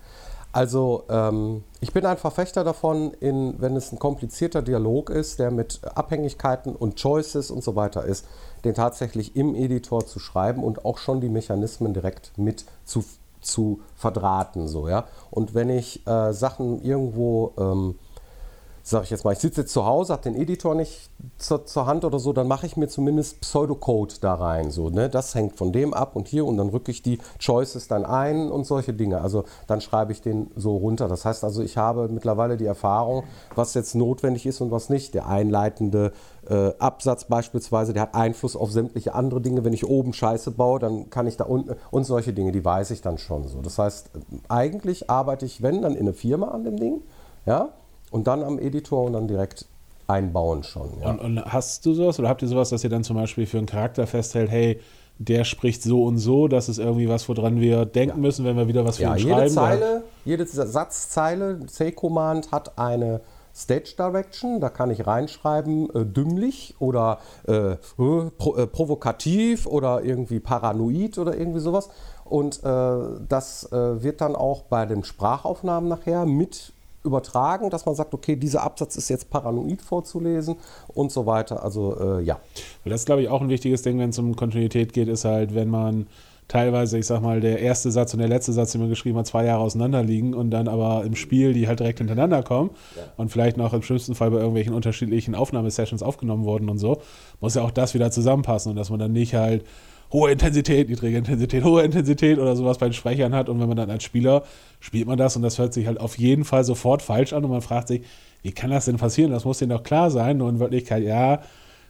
Also 0.51 1.05
ähm, 1.09 1.63
ich 1.79 1.91
bin 1.93 2.05
ein 2.05 2.17
Verfechter 2.17 2.63
davon, 2.63 3.11
in, 3.19 3.55
wenn 3.59 3.75
es 3.75 3.91
ein 3.91 3.97
komplizierter 3.97 4.61
Dialog 4.61 5.09
ist, 5.09 5.39
der 5.39 5.49
mit 5.49 5.81
Abhängigkeiten 5.95 6.75
und 6.75 7.01
Choices 7.01 7.49
und 7.49 7.63
so 7.63 7.75
weiter 7.75 8.05
ist, 8.05 8.27
den 8.63 8.75
tatsächlich 8.75 9.35
im 9.35 9.55
Editor 9.55 10.05
zu 10.05 10.19
schreiben 10.19 10.63
und 10.63 10.85
auch 10.85 10.99
schon 10.99 11.21
die 11.21 11.29
Mechanismen 11.29 11.93
direkt 11.93 12.33
mit 12.37 12.65
zu, 12.85 13.03
zu 13.43 13.82
verdrahten. 13.95 14.67
So, 14.67 14.88
ja? 14.88 15.06
Und 15.29 15.53
wenn 15.53 15.69
ich 15.69 16.06
äh, 16.08 16.34
Sachen 16.34 16.82
irgendwo 16.82 17.53
ähm, 17.58 17.99
sag 18.85 19.05
ich 19.05 19.11
jetzt 19.11 19.23
mal, 19.23 19.31
ich 19.31 19.39
sitze 19.39 19.61
jetzt 19.61 19.71
zu 19.71 19.85
Hause, 19.85 20.11
habe 20.11 20.23
den 20.23 20.35
Editor 20.35 20.75
nicht 20.75 21.09
zur, 21.37 21.65
zur 21.65 21.85
Hand 21.85 22.03
oder 22.03 22.19
so, 22.19 22.33
dann 22.33 22.49
mache 22.49 22.65
ich 22.65 22.75
mir 22.75 22.89
zumindest 22.89 23.39
Pseudocode 23.39 24.21
da 24.21 24.35
rein. 24.35 24.71
So, 24.71 24.89
ne? 24.89 25.09
Das 25.09 25.33
hängt 25.35 25.55
von 25.55 25.71
dem 25.71 25.93
ab 25.93 26.17
und 26.17 26.27
hier 26.27 26.45
und 26.45 26.57
dann 26.57 26.67
rücke 26.67 26.91
ich 26.91 27.01
die 27.01 27.19
Choices 27.39 27.87
dann 27.87 28.05
ein 28.05 28.51
und 28.51 28.65
solche 28.65 28.93
Dinge. 28.93 29.21
Also 29.21 29.45
dann 29.67 29.79
schreibe 29.79 30.11
ich 30.11 30.21
den 30.21 30.51
so 30.57 30.75
runter. 30.75 31.07
Das 31.07 31.23
heißt 31.23 31.45
also, 31.45 31.63
ich 31.63 31.77
habe 31.77 32.09
mittlerweile 32.09 32.57
die 32.57 32.65
Erfahrung, 32.65 33.23
was 33.55 33.73
jetzt 33.73 33.95
notwendig 33.95 34.45
ist 34.45 34.59
und 34.59 34.69
was 34.69 34.89
nicht. 34.89 35.13
Der 35.13 35.27
einleitende 35.27 36.11
äh, 36.49 36.73
Absatz 36.77 37.23
beispielsweise, 37.23 37.93
der 37.93 38.03
hat 38.03 38.15
Einfluss 38.15 38.57
auf 38.57 38.69
sämtliche 38.69 39.15
andere 39.15 39.39
Dinge. 39.39 39.63
Wenn 39.63 39.73
ich 39.73 39.87
oben 39.87 40.11
Scheiße 40.11 40.51
baue, 40.51 40.79
dann 40.79 41.09
kann 41.09 41.25
ich 41.25 41.37
da 41.37 41.45
unten 41.45 41.77
und 41.89 42.03
solche 42.03 42.33
Dinge, 42.33 42.51
die 42.51 42.65
weiß 42.65 42.91
ich 42.91 43.01
dann 43.01 43.17
schon 43.17 43.47
so. 43.47 43.61
Das 43.61 43.79
heißt, 43.79 44.11
eigentlich 44.49 45.09
arbeite 45.09 45.45
ich, 45.45 45.61
wenn, 45.61 45.81
dann 45.81 45.93
in 45.93 46.01
eine 46.01 46.13
Firma 46.13 46.49
an 46.49 46.65
dem 46.65 46.75
Ding, 46.75 47.01
ja, 47.45 47.69
und 48.13 48.28
dann 48.28 48.43
am 48.43 48.60
Editor 48.60 49.06
und 49.06 49.13
dann 49.13 49.28
direkt 49.28 49.65
einbauen 50.08 50.63
schon. 50.63 50.89
Ja. 51.02 51.10
Und, 51.10 51.19
und 51.19 51.45
hast 51.45 51.86
du 51.86 51.93
sowas 51.93 52.19
oder 52.19 52.30
habt 52.30 52.43
ihr 52.43 52.47
sowas, 52.47 52.69
dass 52.69 52.84
ihr 52.84 52.89
dann 52.89 53.04
zum 53.04 53.15
Beispiel 53.15 53.47
für 53.47 53.58
einen 53.58 53.65
Charakter 53.65 54.06
festhält, 54.06 54.52
hey, 54.52 54.80
der 55.17 55.43
spricht 55.43 55.82
so 55.82 56.04
und 56.04 56.19
so, 56.19 56.47
das 56.47 56.69
ist 56.69 56.78
irgendwie 56.78 57.10
was, 57.10 57.28
woran 57.28 57.60
wir 57.60 57.86
denken 57.86 58.21
müssen, 58.21 58.45
wenn 58.45 58.56
wir 58.56 58.67
wieder 58.67 58.86
was 58.86 58.97
für 58.97 59.04
ja, 59.04 59.15
ihn 59.15 59.28
jede 59.28 59.34
schreiben? 59.34 59.54
Zeile, 59.54 60.04
jede 60.26 60.45
Satzzeile, 60.45 61.65
C-Command 61.65 62.52
hat 62.52 62.78
eine 62.78 63.21
Stage 63.56 63.95
Direction, 63.97 64.60
da 64.60 64.69
kann 64.69 64.91
ich 64.91 65.06
reinschreiben, 65.08 65.89
äh, 65.95 66.06
dümmlich 66.06 66.76
oder 66.80 67.19
äh, 67.47 67.76
pro, 67.95 68.56
äh, 68.56 68.67
provokativ 68.67 69.65
oder 69.65 70.04
irgendwie 70.04 70.39
paranoid 70.39 71.17
oder 71.17 71.36
irgendwie 71.36 71.60
sowas. 71.60 71.89
Und 72.26 72.63
äh, 72.63 72.97
das 73.28 73.71
äh, 73.71 74.04
wird 74.04 74.21
dann 74.21 74.36
auch 74.36 74.63
bei 74.63 74.86
den 74.86 75.04
Sprachaufnahmen 75.04 75.88
nachher 75.89 76.26
mit 76.26 76.72
übertragen, 77.03 77.69
dass 77.69 77.85
man 77.85 77.95
sagt, 77.95 78.13
okay, 78.13 78.35
dieser 78.35 78.63
Absatz 78.63 78.95
ist 78.95 79.09
jetzt 79.09 79.29
paranoid 79.29 79.81
vorzulesen 79.81 80.55
und 80.87 81.11
so 81.11 81.25
weiter. 81.25 81.63
Also 81.63 81.97
äh, 81.99 82.21
ja. 82.21 82.39
Das 82.85 83.01
ist, 83.01 83.05
glaube 83.05 83.21
ich, 83.21 83.29
auch 83.29 83.41
ein 83.41 83.49
wichtiges 83.49 83.81
Ding, 83.81 83.99
wenn 83.99 84.09
es 84.09 84.19
um 84.19 84.35
Kontinuität 84.35 84.93
geht, 84.93 85.07
ist 85.07 85.25
halt, 85.25 85.53
wenn 85.53 85.69
man 85.69 86.07
teilweise, 86.47 86.97
ich 86.97 87.05
sag 87.05 87.21
mal, 87.21 87.39
der 87.39 87.59
erste 87.59 87.91
Satz 87.91 88.13
und 88.13 88.19
der 88.19 88.27
letzte 88.27 88.53
Satz, 88.53 88.71
den 88.71 88.81
man 88.81 88.89
geschrieben 88.89 89.17
hat, 89.17 89.27
zwei 89.27 89.45
Jahre 89.45 89.63
auseinander 89.63 90.03
liegen 90.03 90.33
und 90.33 90.51
dann 90.51 90.67
aber 90.67 91.03
im 91.05 91.15
Spiel 91.15 91.53
die 91.53 91.67
halt 91.67 91.79
direkt 91.79 91.99
hintereinander 91.99 92.43
kommen 92.43 92.71
und 93.17 93.31
vielleicht 93.31 93.57
noch 93.57 93.73
im 93.73 93.81
schlimmsten 93.81 94.15
Fall 94.15 94.31
bei 94.31 94.37
irgendwelchen 94.37 94.73
unterschiedlichen 94.73 95.35
Aufnahmesessions 95.35 96.03
aufgenommen 96.03 96.43
wurden 96.43 96.69
und 96.69 96.77
so, 96.77 97.01
muss 97.39 97.55
ja 97.55 97.63
auch 97.63 97.71
das 97.71 97.93
wieder 97.93 98.11
zusammenpassen 98.11 98.71
und 98.71 98.75
dass 98.75 98.89
man 98.89 98.99
dann 98.99 99.13
nicht 99.13 99.33
halt 99.33 99.63
hohe 100.13 100.32
Intensität, 100.32 100.89
niedrige 100.89 101.17
Intensität, 101.17 101.63
hohe 101.63 101.82
Intensität 101.84 102.38
oder 102.38 102.56
sowas 102.56 102.78
bei 102.78 102.88
den 102.88 102.93
Sprechern 102.93 103.34
hat 103.34 103.49
und 103.49 103.60
wenn 103.60 103.67
man 103.67 103.76
dann 103.76 103.89
als 103.89 104.04
Spieler 104.04 104.43
spielt 104.80 105.08
man 105.08 105.17
das 105.17 105.36
und 105.36 105.41
das 105.41 105.58
hört 105.58 105.73
sich 105.73 105.88
halt 105.88 105.99
auf 105.99 106.17
jeden 106.17 106.45
Fall 106.45 106.63
sofort 106.63 107.02
falsch 107.02 107.34
an 107.34 107.43
und 107.43 107.52
man 107.52 107.62
fragt 107.62 107.88
sich, 107.88 108.04
wie 108.43 108.52
kann 108.52 108.69
das 108.69 108.86
denn 108.86 108.97
passieren? 108.97 109.32
Das 109.32 109.45
muss 109.45 109.58
denen 109.58 109.71
doch 109.71 109.84
klar 109.84 110.12
sein. 110.12 110.38
Nur 110.38 110.49
in 110.49 110.60
Wirklichkeit, 110.60 111.04
ja, 111.04 111.41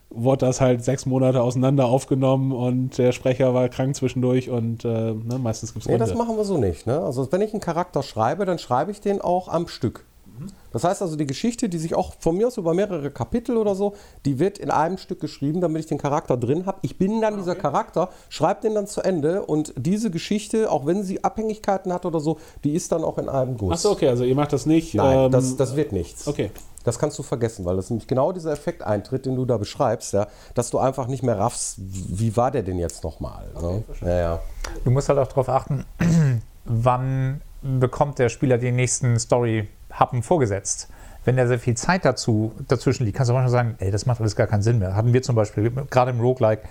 wurde 0.09 0.45
das 0.45 0.61
halt 0.61 0.83
sechs 0.83 1.05
Monate 1.05 1.41
auseinander 1.41 1.85
aufgenommen 1.85 2.51
und 2.51 2.97
der 2.97 3.11
Sprecher 3.11 3.53
war 3.53 3.67
krank 3.69 3.95
zwischendurch 3.95 4.49
und 4.49 4.85
äh, 4.85 5.13
ne, 5.13 5.39
meistens 5.41 5.73
gibt 5.73 5.85
es 5.85 5.91
Nee, 5.91 5.97
das 5.97 6.13
machen 6.13 6.37
wir 6.37 6.45
so 6.45 6.57
nicht. 6.57 6.85
Ne? 6.85 6.99
Also 6.99 7.31
wenn 7.31 7.41
ich 7.41 7.51
einen 7.51 7.61
Charakter 7.61 8.03
schreibe, 8.03 8.45
dann 8.45 8.59
schreibe 8.59 8.91
ich 8.91 9.01
den 9.01 9.19
auch 9.19 9.47
am 9.47 9.67
Stück. 9.67 10.05
Das 10.71 10.83
heißt 10.83 11.01
also, 11.01 11.15
die 11.15 11.27
Geschichte, 11.27 11.69
die 11.69 11.77
sich 11.77 11.93
auch 11.93 12.13
von 12.19 12.35
mir 12.35 12.47
aus 12.47 12.57
über 12.57 12.73
mehrere 12.73 13.11
Kapitel 13.11 13.57
oder 13.57 13.75
so, 13.75 13.93
die 14.25 14.39
wird 14.39 14.57
in 14.57 14.71
einem 14.71 14.97
Stück 14.97 15.19
geschrieben, 15.19 15.61
damit 15.61 15.81
ich 15.81 15.85
den 15.85 15.99
Charakter 15.99 16.35
drin 16.35 16.65
habe. 16.65 16.79
Ich 16.81 16.97
bin 16.97 17.21
dann 17.21 17.37
dieser 17.37 17.55
Charakter, 17.55 18.09
schreibe 18.29 18.61
den 18.61 18.75
dann 18.75 18.87
zu 18.87 19.01
Ende 19.01 19.43
und 19.43 19.73
diese 19.77 20.09
Geschichte, 20.09 20.71
auch 20.71 20.85
wenn 20.85 21.03
sie 21.03 21.23
Abhängigkeiten 21.23 21.93
hat 21.93 22.05
oder 22.05 22.19
so, 22.19 22.39
die 22.63 22.73
ist 22.73 22.91
dann 22.91 23.03
auch 23.03 23.17
in 23.17 23.29
einem 23.29 23.57
Guss. 23.57 23.73
Achso, 23.73 23.91
okay, 23.91 24.07
also 24.09 24.23
ihr 24.23 24.35
macht 24.35 24.53
das 24.53 24.65
nicht. 24.65 24.95
Nein, 24.95 25.25
ähm, 25.25 25.31
das, 25.31 25.55
das 25.55 25.75
wird 25.75 25.91
nichts. 25.91 26.27
okay. 26.27 26.51
Das 26.83 26.99
kannst 26.99 27.17
du 27.17 27.23
vergessen, 27.23 27.63
weil 27.63 27.77
das 27.77 27.89
nämlich 27.89 28.07
genau 28.07 28.33
dieser 28.33 28.51
Effekt 28.51 28.83
eintritt, 28.83 29.25
den 29.25 29.37
du 29.37 29.45
da 29.45 29.57
beschreibst, 29.57 30.11
ja, 30.13 30.27
dass 30.53 30.69
du 30.69 30.79
einfach 30.79 31.07
nicht 31.07 31.23
mehr 31.23 31.39
raffst, 31.39 31.77
wie 31.79 32.35
war 32.35 32.51
der 32.51 32.63
denn 32.63 32.77
jetzt 32.77 33.05
nochmal. 33.05 33.45
Ne? 33.61 33.83
Ja, 34.01 34.17
ja. 34.17 34.39
Du 34.83 34.91
musst 34.91 35.07
halt 35.07 35.17
auch 35.17 35.27
darauf 35.27 35.47
achten, 35.47 35.85
wann 36.65 37.41
bekommt 37.61 38.19
der 38.19 38.29
Spieler 38.29 38.57
den 38.57 38.75
nächsten 38.75 39.17
Story-Happen 39.93 40.23
vorgesetzt. 40.23 40.87
Wenn 41.25 41.37
der 41.37 41.47
sehr 41.47 41.59
viel 41.59 41.75
Zeit 41.75 42.03
dazu, 42.03 42.51
dazwischen 42.67 43.05
liegt, 43.05 43.17
kannst 43.17 43.29
du 43.29 43.33
manchmal 43.33 43.51
sagen, 43.51 43.75
ey, 43.79 43.91
das 43.91 44.05
macht 44.05 44.19
alles 44.19 44.35
gar 44.35 44.47
keinen 44.47 44.61
Sinn 44.61 44.79
mehr. 44.79 44.95
Hatten 44.95 45.13
wir 45.13 45.23
zum 45.23 45.35
Beispiel, 45.35 45.71
gerade 45.89 46.11
im 46.11 46.19
Roguelike, 46.19 46.63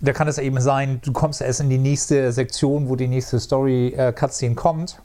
da 0.00 0.12
kann 0.12 0.28
es 0.28 0.38
eben 0.38 0.60
sein, 0.60 1.00
du 1.04 1.12
kommst 1.12 1.40
erst 1.40 1.60
in 1.60 1.70
die 1.70 1.78
nächste 1.78 2.30
Sektion, 2.30 2.88
wo 2.88 2.96
die 2.96 3.08
nächste 3.08 3.40
Story-Cutscene 3.40 4.54
kommt. 4.54 5.00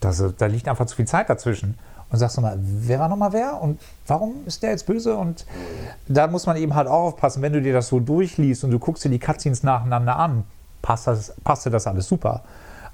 Das, 0.00 0.22
da 0.36 0.46
liegt 0.46 0.66
einfach 0.66 0.86
zu 0.86 0.96
viel 0.96 1.06
Zeit 1.06 1.30
dazwischen. 1.30 1.78
Und 2.10 2.18
sagst 2.18 2.38
du 2.38 2.40
mal, 2.40 2.58
wer 2.58 3.00
war 3.00 3.08
nochmal 3.08 3.34
wer 3.34 3.60
und 3.60 3.78
warum 4.06 4.36
ist 4.46 4.62
der 4.62 4.70
jetzt 4.70 4.86
böse? 4.86 5.14
Und 5.14 5.44
da 6.08 6.26
muss 6.26 6.46
man 6.46 6.56
eben 6.56 6.74
halt 6.74 6.88
auch 6.88 7.08
aufpassen, 7.08 7.42
wenn 7.42 7.52
du 7.52 7.60
dir 7.60 7.74
das 7.74 7.88
so 7.88 8.00
durchliest 8.00 8.64
und 8.64 8.70
du 8.70 8.78
guckst 8.78 9.04
dir 9.04 9.10
die 9.10 9.18
Cutscenes 9.18 9.62
nacheinander 9.62 10.16
an, 10.16 10.44
passt, 10.80 11.06
das, 11.06 11.34
passt 11.44 11.66
dir 11.66 11.70
das 11.70 11.86
alles 11.86 12.08
super. 12.08 12.42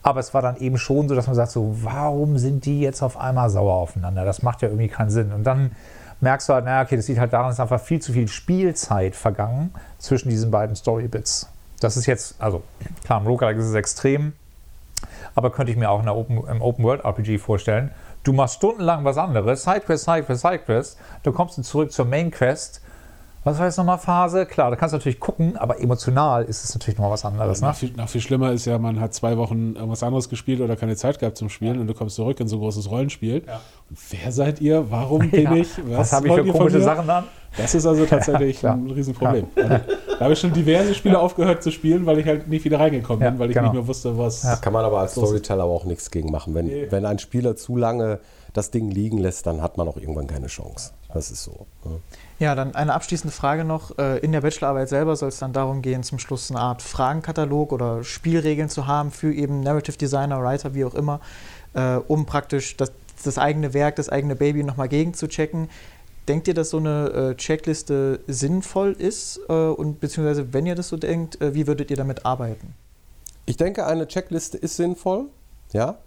Aber 0.04 0.20
es 0.20 0.34
war 0.34 0.42
dann 0.42 0.58
eben 0.58 0.76
schon 0.76 1.08
so, 1.08 1.14
dass 1.14 1.26
man 1.26 1.34
sagt, 1.34 1.50
so, 1.50 1.76
warum 1.82 2.36
sind 2.36 2.66
die 2.66 2.80
jetzt 2.80 3.02
auf 3.02 3.16
einmal 3.16 3.48
sauer 3.48 3.72
aufeinander? 3.74 4.26
Das 4.26 4.42
macht 4.42 4.60
ja 4.60 4.68
irgendwie 4.68 4.88
keinen 4.88 5.08
Sinn. 5.08 5.32
Und 5.32 5.44
dann 5.44 5.72
merkst 6.20 6.46
du 6.48 6.52
halt, 6.52 6.66
naja, 6.66 6.82
okay, 6.82 6.96
das 6.96 7.08
liegt 7.08 7.18
halt 7.18 7.32
daran, 7.32 7.48
es 7.48 7.56
ist 7.56 7.60
einfach 7.60 7.80
viel 7.80 8.02
zu 8.02 8.12
viel 8.12 8.28
Spielzeit 8.28 9.16
vergangen 9.16 9.72
zwischen 9.98 10.28
diesen 10.28 10.50
beiden 10.50 10.76
Storybits. 10.76 11.48
Das 11.80 11.96
ist 11.96 12.04
jetzt, 12.04 12.36
also 12.38 12.62
klar, 13.02 13.20
im 13.22 13.26
Roguelike 13.26 13.58
ist 13.58 13.66
es 13.66 13.74
extrem, 13.74 14.34
aber 15.34 15.50
könnte 15.50 15.72
ich 15.72 15.78
mir 15.78 15.90
auch 15.90 16.00
in 16.00 16.04
der 16.04 16.16
Open, 16.16 16.36
im 16.48 16.60
Open-World-RPG 16.60 17.38
vorstellen. 17.38 17.90
Du 18.24 18.34
machst 18.34 18.56
stundenlang 18.56 19.04
was 19.04 19.16
anderes, 19.16 19.64
Sidequest, 19.64 20.04
Sidequest, 20.04 20.42
Sidequest, 20.42 20.98
dann 21.22 21.32
kommst 21.32 21.56
du 21.56 21.62
zurück 21.62 21.92
zur 21.92 22.04
Main-Quest. 22.04 22.82
Was 23.44 23.58
war 23.58 23.66
jetzt 23.66 23.76
nochmal 23.76 23.98
Phase? 23.98 24.46
Klar, 24.46 24.70
da 24.70 24.76
kannst 24.76 24.94
du 24.94 24.96
natürlich 24.96 25.20
gucken, 25.20 25.56
aber 25.58 25.78
emotional 25.80 26.44
ist 26.44 26.64
es 26.64 26.74
natürlich 26.74 26.96
nochmal 26.98 27.12
was 27.12 27.24
anderes. 27.26 27.60
Noch 27.60 27.68
Ne? 27.68 27.74
viel, 27.74 27.92
noch 27.92 28.08
viel 28.08 28.20
schlimmer 28.22 28.52
ist 28.52 28.64
ja, 28.64 28.78
man 28.78 28.98
hat 29.00 29.12
zwei 29.12 29.36
Wochen 29.36 29.74
irgendwas 29.76 30.02
anderes 30.02 30.30
gespielt 30.30 30.60
oder 30.62 30.76
keine 30.76 30.96
Zeit 30.96 31.18
gehabt 31.18 31.36
zum 31.36 31.50
Spielen 31.50 31.78
und 31.78 31.86
du 31.86 31.92
kommst 31.94 32.16
zurück 32.16 32.40
in 32.40 32.48
so 32.48 32.56
ein 32.56 32.60
großes 32.60 32.90
Rollenspiel. 32.90 33.42
Und 33.90 33.98
wer 34.10 34.32
seid 34.32 34.60
ihr? 34.62 34.90
Warum 34.90 35.18
bin 35.30 35.42
Ja. 35.42 35.52
ich? 35.54 35.68
Was, 35.90 36.12
habe 36.12 36.28
ich 36.28 36.34
für 36.34 36.44
komische? 36.46 36.80
Sachen 36.80 37.08
an? 37.10 37.24
Das 37.56 37.74
ist 37.74 37.84
also 37.86 38.04
tatsächlich 38.10 38.58
klar. 38.60 38.74
ein 38.74 38.90
Riesenproblem. 38.90 39.46
Also, 39.54 39.68
da 39.68 40.20
habe 40.20 40.32
ich 40.32 40.38
schon 40.40 40.52
diverse 40.52 40.94
Spiele 40.94 41.18
aufgehört 41.18 41.62
zu 41.62 41.70
spielen, 41.70 42.06
weil 42.06 42.18
ich 42.18 42.26
halt 42.26 42.48
nicht 42.48 42.64
wieder 42.64 42.80
reingekommen 42.80 43.22
Ja, 43.22 43.30
bin, 43.30 43.38
weil 43.38 43.50
ich 43.50 43.54
genau. 43.54 43.66
nicht 43.68 43.74
mehr 43.74 43.86
wusste, 43.86 44.16
was. 44.18 44.42
Ja. 44.42 44.56
Kann 44.56 44.72
man 44.72 44.84
aber 44.86 45.00
als 45.00 45.12
Storyteller 45.12 45.64
auch 45.64 45.84
nichts 45.84 46.10
gegen 46.10 46.30
machen. 46.32 46.54
Wenn, 46.54 46.66
Nee. 46.66 46.86
wenn 46.90 47.04
ein 47.04 47.18
Spieler 47.18 47.54
zu 47.56 47.76
lange 47.76 48.20
das 48.54 48.70
Ding 48.70 48.90
liegen 48.90 49.18
lässt, 49.18 49.46
dann 49.46 49.60
hat 49.60 49.76
man 49.76 49.86
auch 49.86 49.96
irgendwann 49.98 50.26
keine 50.26 50.46
Chance. 50.46 50.92
Das 51.12 51.30
ist 51.30 51.44
so. 51.44 51.66
Ja, 52.40 52.54
dann 52.56 52.74
eine 52.74 52.92
abschließende 52.92 53.34
Frage 53.34 53.64
noch. 53.64 53.96
Äh, 53.96 54.18
In 54.18 54.32
der 54.32 54.40
Bachelorarbeit 54.40 54.88
selber 54.88 55.14
soll 55.14 55.28
es 55.28 55.38
dann 55.38 55.52
darum 55.52 55.82
gehen, 55.82 56.02
zum 56.02 56.18
Schluss 56.18 56.50
eine 56.50 56.60
Art 56.60 56.82
Fragenkatalog 56.82 57.72
oder 57.72 58.02
Spielregeln 58.02 58.68
zu 58.68 58.86
haben 58.86 59.12
für 59.12 59.32
eben 59.32 59.60
Narrative 59.60 59.96
Designer, 59.96 60.42
Writer, 60.42 60.74
wie 60.74 60.84
auch 60.84 60.94
immer, 60.94 61.20
äh, 61.74 61.96
um 61.96 62.26
praktisch 62.26 62.76
das, 62.76 62.90
das 63.22 63.38
eigene 63.38 63.72
Werk, 63.72 63.96
das 63.96 64.08
eigene 64.08 64.34
Baby 64.34 64.64
nochmal 64.64 64.88
gegenzuchecken. 64.88 65.70
Denkt 66.26 66.48
ihr, 66.48 66.54
dass 66.54 66.70
so 66.70 66.78
eine 66.78 67.08
äh, 67.10 67.34
Checkliste 67.36 68.20
sinnvoll 68.26 68.92
ist? 68.92 69.36
Und 69.36 70.00
beziehungsweise, 70.00 70.52
wenn 70.54 70.64
ihr 70.64 70.74
das 70.74 70.88
so 70.88 70.96
denkt, 70.96 71.38
wie 71.40 71.66
würdet 71.66 71.90
ihr 71.90 71.98
damit 71.98 72.24
arbeiten? 72.24 72.74
Ich 73.44 73.58
denke, 73.58 73.86
eine 73.86 74.08
Checkliste 74.08 74.56
ist 74.56 74.76
sinnvoll, 74.76 75.26
ja, 75.74 75.98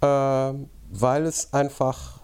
weil 0.00 1.26
es 1.26 1.52
einfach 1.52 2.21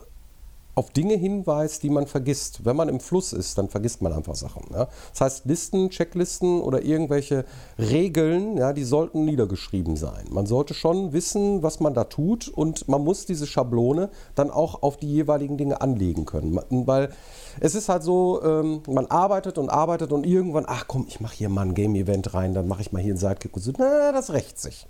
auf 0.79 0.91
Dinge 0.91 1.15
hinweist, 1.15 1.83
die 1.83 1.91
man 1.91 2.07
vergisst. 2.07 2.65
Wenn 2.65 2.77
man 2.77 2.89
im 2.89 3.01
Fluss 3.01 3.33
ist, 3.33 3.59
dann 3.59 3.69
vergisst 3.69 4.01
man 4.01 4.13
einfach 4.13 4.37
Sachen. 4.37 4.63
Ja? 4.73 4.89
Das 5.11 5.21
heißt, 5.21 5.47
Listen, 5.47 5.91
Checklisten 5.91 6.61
oder 6.61 6.83
irgendwelche 6.83 7.45
Regeln, 7.79 8.57
ja, 8.57 8.73
die 8.73 8.85
sollten 8.85 9.25
niedergeschrieben 9.25 9.97
sein. 9.97 10.27
Man 10.31 10.47
sollte 10.47 10.75
schon 10.75 11.13
wissen, 11.13 11.65
was 11.65 11.81
man 11.81 11.95
da 11.95 12.05
tut 12.05 12.47
und 12.47 12.89
man 12.89 13.03
muss 13.03 13.27
diese 13.27 13.47
Schablone 13.47 14.11
dann 14.37 14.51
auch 14.51 14.83
auf 14.83 14.97
die 14.97 15.09
jeweiligen 15.09 15.59
Dinge 15.59 15.81
anlegen 15.81 16.27
können. 16.27 16.61
Weil 16.87 17.11
es 17.59 17.75
ist 17.75 17.89
halt 17.89 18.05
so, 18.05 18.41
ähm, 18.45 18.83
man 18.89 19.07
arbeitet 19.07 19.59
und 19.59 19.71
arbeitet 19.71 20.13
und 20.13 20.25
irgendwann, 20.25 20.65
ach 20.69 20.85
komm, 20.87 21.07
ich 21.09 21.19
mache 21.19 21.35
hier 21.35 21.49
mal 21.49 21.63
ein 21.63 21.75
Game-Event 21.75 22.35
rein, 22.35 22.55
dann 22.55 22.69
mache 22.69 22.83
ich 22.83 22.93
mal 22.93 23.03
hier 23.03 23.13
einen 23.13 23.19
Sidekick 23.19 23.57
und 23.57 23.63
so, 23.63 23.73
na, 23.77 24.13
das 24.13 24.33
rächt 24.33 24.61
sich. 24.61 24.87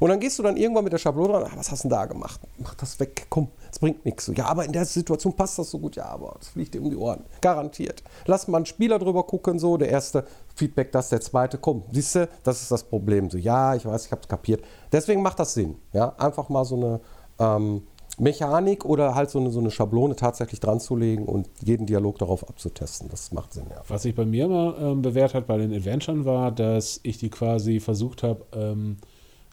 Und 0.00 0.10
dann 0.10 0.20
gehst 0.20 0.38
du 0.38 0.42
dann 0.42 0.56
irgendwann 0.56 0.84
mit 0.84 0.92
der 0.92 0.98
Schablone 0.98 1.34
ran, 1.34 1.44
ah, 1.44 1.56
was 1.56 1.70
hast 1.70 1.84
du 1.84 1.88
da 1.88 2.06
gemacht? 2.06 2.40
Mach 2.58 2.74
das 2.74 2.98
weg, 3.00 3.26
komm, 3.28 3.48
es 3.70 3.78
bringt 3.78 4.04
nichts. 4.04 4.26
So, 4.26 4.32
Ja, 4.32 4.46
aber 4.46 4.64
in 4.64 4.72
der 4.72 4.84
Situation 4.84 5.34
passt 5.34 5.58
das 5.58 5.70
so 5.70 5.78
gut, 5.78 5.96
ja, 5.96 6.06
aber 6.06 6.36
es 6.40 6.48
fliegt 6.48 6.74
dir 6.74 6.82
um 6.82 6.90
die 6.90 6.96
Ohren. 6.96 7.24
Garantiert. 7.40 8.02
Lass 8.26 8.48
mal 8.48 8.58
einen 8.58 8.66
Spieler 8.66 8.98
drüber 8.98 9.24
gucken, 9.24 9.58
so, 9.58 9.76
der 9.76 9.88
erste 9.88 10.24
Feedback, 10.54 10.92
das, 10.92 11.08
der 11.08 11.20
zweite, 11.20 11.58
komm, 11.58 11.82
siehst 11.92 12.14
du, 12.14 12.28
das 12.42 12.62
ist 12.62 12.70
das 12.70 12.84
Problem. 12.84 13.30
So, 13.30 13.38
ja, 13.38 13.74
ich 13.74 13.86
weiß, 13.86 14.06
ich 14.06 14.12
habe 14.12 14.22
es 14.22 14.28
kapiert. 14.28 14.62
Deswegen 14.92 15.22
macht 15.22 15.38
das 15.38 15.54
Sinn, 15.54 15.76
ja, 15.92 16.14
einfach 16.18 16.48
mal 16.48 16.64
so 16.64 16.76
eine 16.76 17.00
ähm, 17.38 17.82
Mechanik 18.18 18.84
oder 18.84 19.14
halt 19.14 19.30
so 19.30 19.38
eine, 19.38 19.50
so 19.50 19.60
eine 19.60 19.70
Schablone 19.70 20.16
tatsächlich 20.16 20.60
dran 20.60 20.80
zu 20.80 20.96
legen 20.96 21.24
und 21.24 21.48
jeden 21.62 21.86
Dialog 21.86 22.18
darauf 22.18 22.48
abzutesten. 22.48 23.08
Das 23.08 23.32
macht 23.32 23.52
Sinn, 23.52 23.66
ja. 23.70 23.82
Was 23.86 24.02
sich 24.02 24.14
bei 24.14 24.24
mir 24.24 24.46
immer 24.46 24.76
ähm, 24.78 25.02
bewährt 25.02 25.34
hat 25.34 25.46
bei 25.46 25.56
den 25.56 25.72
Adventuren 25.72 26.24
war, 26.24 26.50
dass 26.50 27.00
ich 27.04 27.18
die 27.18 27.30
quasi 27.30 27.80
versucht 27.80 28.22
habe, 28.22 28.44
ähm, 28.52 28.96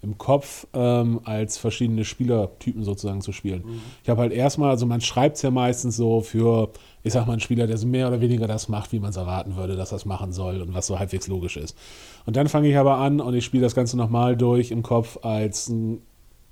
im 0.06 0.18
Kopf 0.18 0.68
ähm, 0.74 1.20
als 1.24 1.58
verschiedene 1.58 2.06
Spielertypen 2.06 2.84
sozusagen 2.84 3.22
zu 3.22 3.32
spielen. 3.32 3.63
Ich 4.04 4.10
habe 4.10 4.22
halt 4.22 4.32
erstmal, 4.32 4.70
also 4.70 4.86
man 4.86 5.02
schreibt 5.02 5.36
es 5.36 5.41
ja 5.41 5.52
meistens 5.52 5.98
so 5.98 6.22
für, 6.22 6.70
ich 7.04 7.13
sag 7.13 7.26
mal, 7.26 7.34
einen 7.34 7.41
Spieler, 7.41 7.68
der 7.68 7.78
so 7.78 7.88
mehr 7.88 8.08
oder 8.08 8.22
weniger 8.22 8.48
das 8.48 8.70
macht, 8.70 8.91
wie 8.91 9.00
man 9.00 9.10
es 9.10 9.18
erwarten 9.18 9.56
würde, 9.56 9.76
dass 9.76 9.89
das 9.89 10.06
machen 10.06 10.32
soll 10.32 10.62
und 10.62 10.74
was 10.74 10.88
so 10.88 10.98
halbwegs 10.98 11.28
logisch 11.28 11.58
ist. 11.58 11.76
Und 12.26 12.36
dann 12.38 12.48
fange 12.48 12.70
ich 12.70 12.78
aber 12.78 12.98
an 12.98 13.20
und 13.20 13.34
ich 13.34 13.44
spiele 13.44 13.63
das 13.63 13.76
Ganze 13.76 13.98
nochmal 13.98 14.38
durch 14.38 14.72
im 14.72 14.84
Kopf 14.84 15.18
als 15.24 15.70
ein 15.70 16.02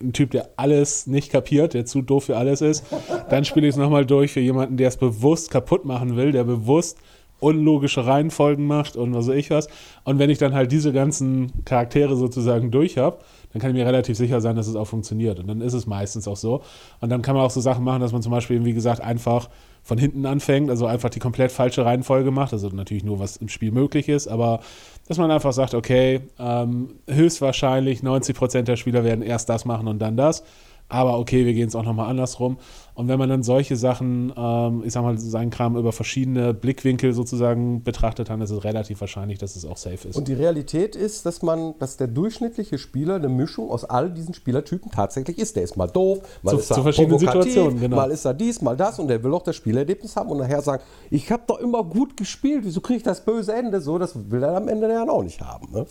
ein 0.04 0.14
Typ, 0.14 0.32
der 0.32 0.50
alles 0.58 1.08
nicht 1.08 1.32
kapiert, 1.32 1.74
der 1.74 1.86
zu 1.86 2.02
doof 2.02 2.26
für 2.26 2.38
alles 2.38 2.62
ist. 2.62 2.84
Dann 3.30 3.46
spiele 3.46 3.68
ich 3.68 3.74
es 3.74 3.78
nochmal 3.78 4.06
durch 4.06 4.32
für 4.32 4.42
jemanden, 4.42 4.78
der 4.78 4.90
es 4.90 4.98
bewusst 4.98 5.50
kaputt 5.50 5.86
machen 5.86 6.16
will, 6.16 6.32
der 6.32 6.44
bewusst 6.44 6.98
unlogische 7.44 8.06
Reihenfolgen 8.06 8.66
macht 8.66 8.96
und 8.96 9.14
was 9.14 9.28
weiß 9.28 9.36
ich 9.36 9.50
was. 9.50 9.68
Und 10.04 10.18
wenn 10.18 10.30
ich 10.30 10.38
dann 10.38 10.54
halt 10.54 10.72
diese 10.72 10.94
ganzen 10.94 11.52
Charaktere 11.66 12.16
sozusagen 12.16 12.72
durch 12.72 12.98
habe, 12.98 13.18
dann 13.52 13.62
kann 13.62 13.70
ich 13.72 13.76
mir 13.76 13.86
relativ 13.86 14.18
sicher 14.18 14.42
sein, 14.42 14.56
dass 14.56 14.68
es 14.68 14.76
auch 14.76 14.88
funktioniert. 14.88 15.40
Und 15.40 15.48
dann 15.48 15.62
ist 15.62 15.74
es 15.74 15.86
meistens 15.86 16.28
auch 16.28 16.38
so. 16.38 16.64
Und 17.02 17.10
dann 17.10 17.22
kann 17.22 17.36
man 17.36 17.46
auch 17.46 17.52
so 17.52 17.62
Sachen 17.62 17.84
machen, 17.84 18.02
dass 18.02 18.12
man 18.12 18.22
zum 18.22 18.32
Beispiel, 18.32 18.66
wie 18.66 18.74
gesagt, 18.74 19.02
einfach 19.02 19.50
von 19.84 19.98
hinten 19.98 20.26
anfängt, 20.26 20.70
also 20.70 20.86
einfach 20.86 21.10
die 21.10 21.20
komplett 21.20 21.52
falsche 21.52 21.86
Reihenfolge 21.86 22.32
macht. 22.32 22.54
Also 22.54 22.70
natürlich 22.70 23.04
nur, 23.04 23.20
was 23.20 23.38
im 23.38 23.50
Spiel 23.50 23.72
möglich 23.72 24.10
ist, 24.10 24.28
aber 24.28 24.62
dass 25.08 25.18
man 25.18 25.30
einfach 25.30 25.54
sagt, 25.54 25.74
okay, 25.74 26.22
ähm, 26.40 26.96
höchstwahrscheinlich 27.08 28.02
90% 28.02 28.64
der 28.64 28.78
Spieler 28.78 29.04
werden 29.04 29.22
erst 29.22 29.50
das 29.50 29.66
machen 29.66 29.88
und 29.88 30.00
dann 30.00 30.16
das. 30.18 30.44
Aber 30.90 31.18
okay, 31.20 31.46
wir 31.46 31.54
gehen 31.54 31.68
es 31.68 31.76
auch 31.76 31.84
nochmal 31.84 32.10
andersrum. 32.10 32.58
Und 32.96 33.08
wenn 33.08 33.18
man 33.18 33.28
dann 33.28 33.42
solche 33.42 33.76
Sachen, 33.76 34.32
ähm, 34.38 34.84
ich 34.86 34.94
sag 34.94 35.02
mal, 35.02 35.18
seinen 35.18 35.50
Kram 35.50 35.76
über 35.76 35.92
verschiedene 35.92 36.54
Blickwinkel 36.54 37.14
sozusagen 37.14 37.84
betrachtet, 37.84 38.30
dann 38.30 38.40
ist 38.42 38.52
es 38.52 38.64
relativ 38.64 39.02
wahrscheinlich, 39.02 39.40
dass 39.40 39.56
es 39.56 39.66
auch 39.66 39.78
safe 39.78 40.08
ist. 40.10 40.16
Und 40.16 40.28
die 40.28 40.34
Realität 40.34 40.96
ist, 40.96 41.26
dass 41.26 41.42
man, 41.42 41.74
dass 41.80 41.98
der 41.98 42.08
durchschnittliche 42.08 42.78
Spieler 42.78 43.16
eine 43.16 43.30
Mischung 43.30 43.72
aus 43.72 43.84
all 43.84 44.12
diesen 44.12 44.36
Spielertypen 44.36 44.92
tatsächlich 44.92 45.40
ist. 45.40 45.56
Der 45.56 45.64
ist 45.64 45.76
mal 45.76 45.88
doof, 45.88 46.20
mal 46.44 46.52
Zu- 46.52 46.58
ist 46.58 46.70
er 46.70 46.76
zu 46.76 46.84
verschiedenen 46.84 47.18
Situationen, 47.18 47.80
genau. 47.80 47.96
mal 47.96 48.12
ist 48.12 48.26
er 48.26 48.36
dies, 48.36 48.62
mal 48.62 48.78
das 48.78 49.00
und 49.00 49.08
der 49.08 49.24
will 49.24 49.34
auch 49.34 49.44
das 49.44 49.56
Spielerlebnis 49.56 50.16
haben 50.16 50.30
und 50.30 50.38
nachher 50.38 50.62
sagen, 50.62 50.84
ich 51.10 51.32
habe 51.32 51.44
doch 51.48 51.60
immer 51.60 51.84
gut 51.84 52.16
gespielt, 52.16 52.62
wieso 52.64 52.80
kriege 52.82 52.98
ich 52.98 53.04
das 53.04 53.26
böse 53.26 53.54
Ende? 53.54 53.82
So, 53.82 53.98
das 53.98 54.30
will 54.30 54.44
er 54.44 54.56
am 54.56 54.68
Ende 54.68 54.88
dann 54.88 55.10
auch 55.10 55.24
nicht 55.24 55.42
haben. 55.42 55.68
Ne? 55.72 55.86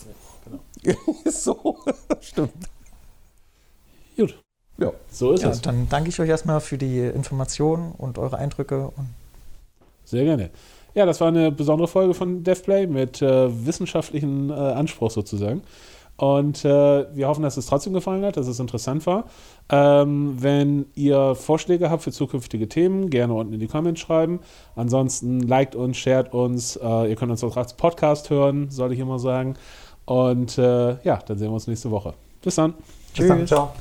Ist 1.24 1.42
so, 1.44 1.76
stimmt. 2.20 2.52
Gut, 4.16 4.38
Ja. 4.82 4.92
so 5.10 5.32
ist 5.32 5.42
Ja, 5.42 5.50
es. 5.50 5.60
dann 5.62 5.88
danke 5.88 6.08
ich 6.10 6.20
euch 6.20 6.28
erstmal 6.28 6.60
für 6.60 6.78
die 6.78 7.00
Informationen 7.00 7.92
und 7.96 8.18
eure 8.18 8.38
Eindrücke. 8.38 8.86
Und 8.96 9.08
Sehr 10.04 10.24
gerne. 10.24 10.50
Ja, 10.94 11.06
das 11.06 11.20
war 11.20 11.28
eine 11.28 11.50
besondere 11.50 11.88
Folge 11.88 12.12
von 12.14 12.44
DevPlay 12.44 12.86
mit 12.86 13.22
äh, 13.22 13.66
wissenschaftlichen 13.66 14.50
äh, 14.50 14.52
Anspruch 14.52 15.10
sozusagen. 15.10 15.62
Und 16.18 16.64
äh, 16.64 17.06
wir 17.16 17.26
hoffen, 17.28 17.42
dass 17.42 17.56
es 17.56 17.66
trotzdem 17.66 17.94
gefallen 17.94 18.24
hat, 18.24 18.36
dass 18.36 18.46
es 18.46 18.60
interessant 18.60 19.06
war. 19.06 19.24
Ähm, 19.70 20.36
wenn 20.38 20.84
ihr 20.94 21.34
Vorschläge 21.34 21.90
habt 21.90 22.02
für 22.02 22.12
zukünftige 22.12 22.68
Themen, 22.68 23.08
gerne 23.08 23.32
unten 23.32 23.54
in 23.54 23.60
die 23.60 23.66
Comments 23.66 23.98
schreiben. 23.98 24.40
Ansonsten 24.76 25.40
liked 25.40 25.74
uns, 25.74 25.96
shared 25.96 26.32
uns. 26.34 26.76
Äh, 26.76 27.08
ihr 27.10 27.16
könnt 27.16 27.30
uns 27.30 27.42
auch 27.42 27.56
als 27.56 27.72
Podcast 27.72 28.28
hören, 28.28 28.68
soll 28.70 28.92
ich 28.92 28.98
immer 28.98 29.18
sagen. 29.18 29.54
Und 30.04 30.58
äh, 30.58 31.02
ja, 31.02 31.16
dann 31.26 31.38
sehen 31.38 31.48
wir 31.48 31.54
uns 31.54 31.66
nächste 31.66 31.90
Woche. 31.90 32.12
Bis 32.42 32.56
dann. 32.56 32.74
Bis 33.16 33.26
dann, 33.26 33.38
Tschüss. 33.38 33.48
ciao. 33.48 33.72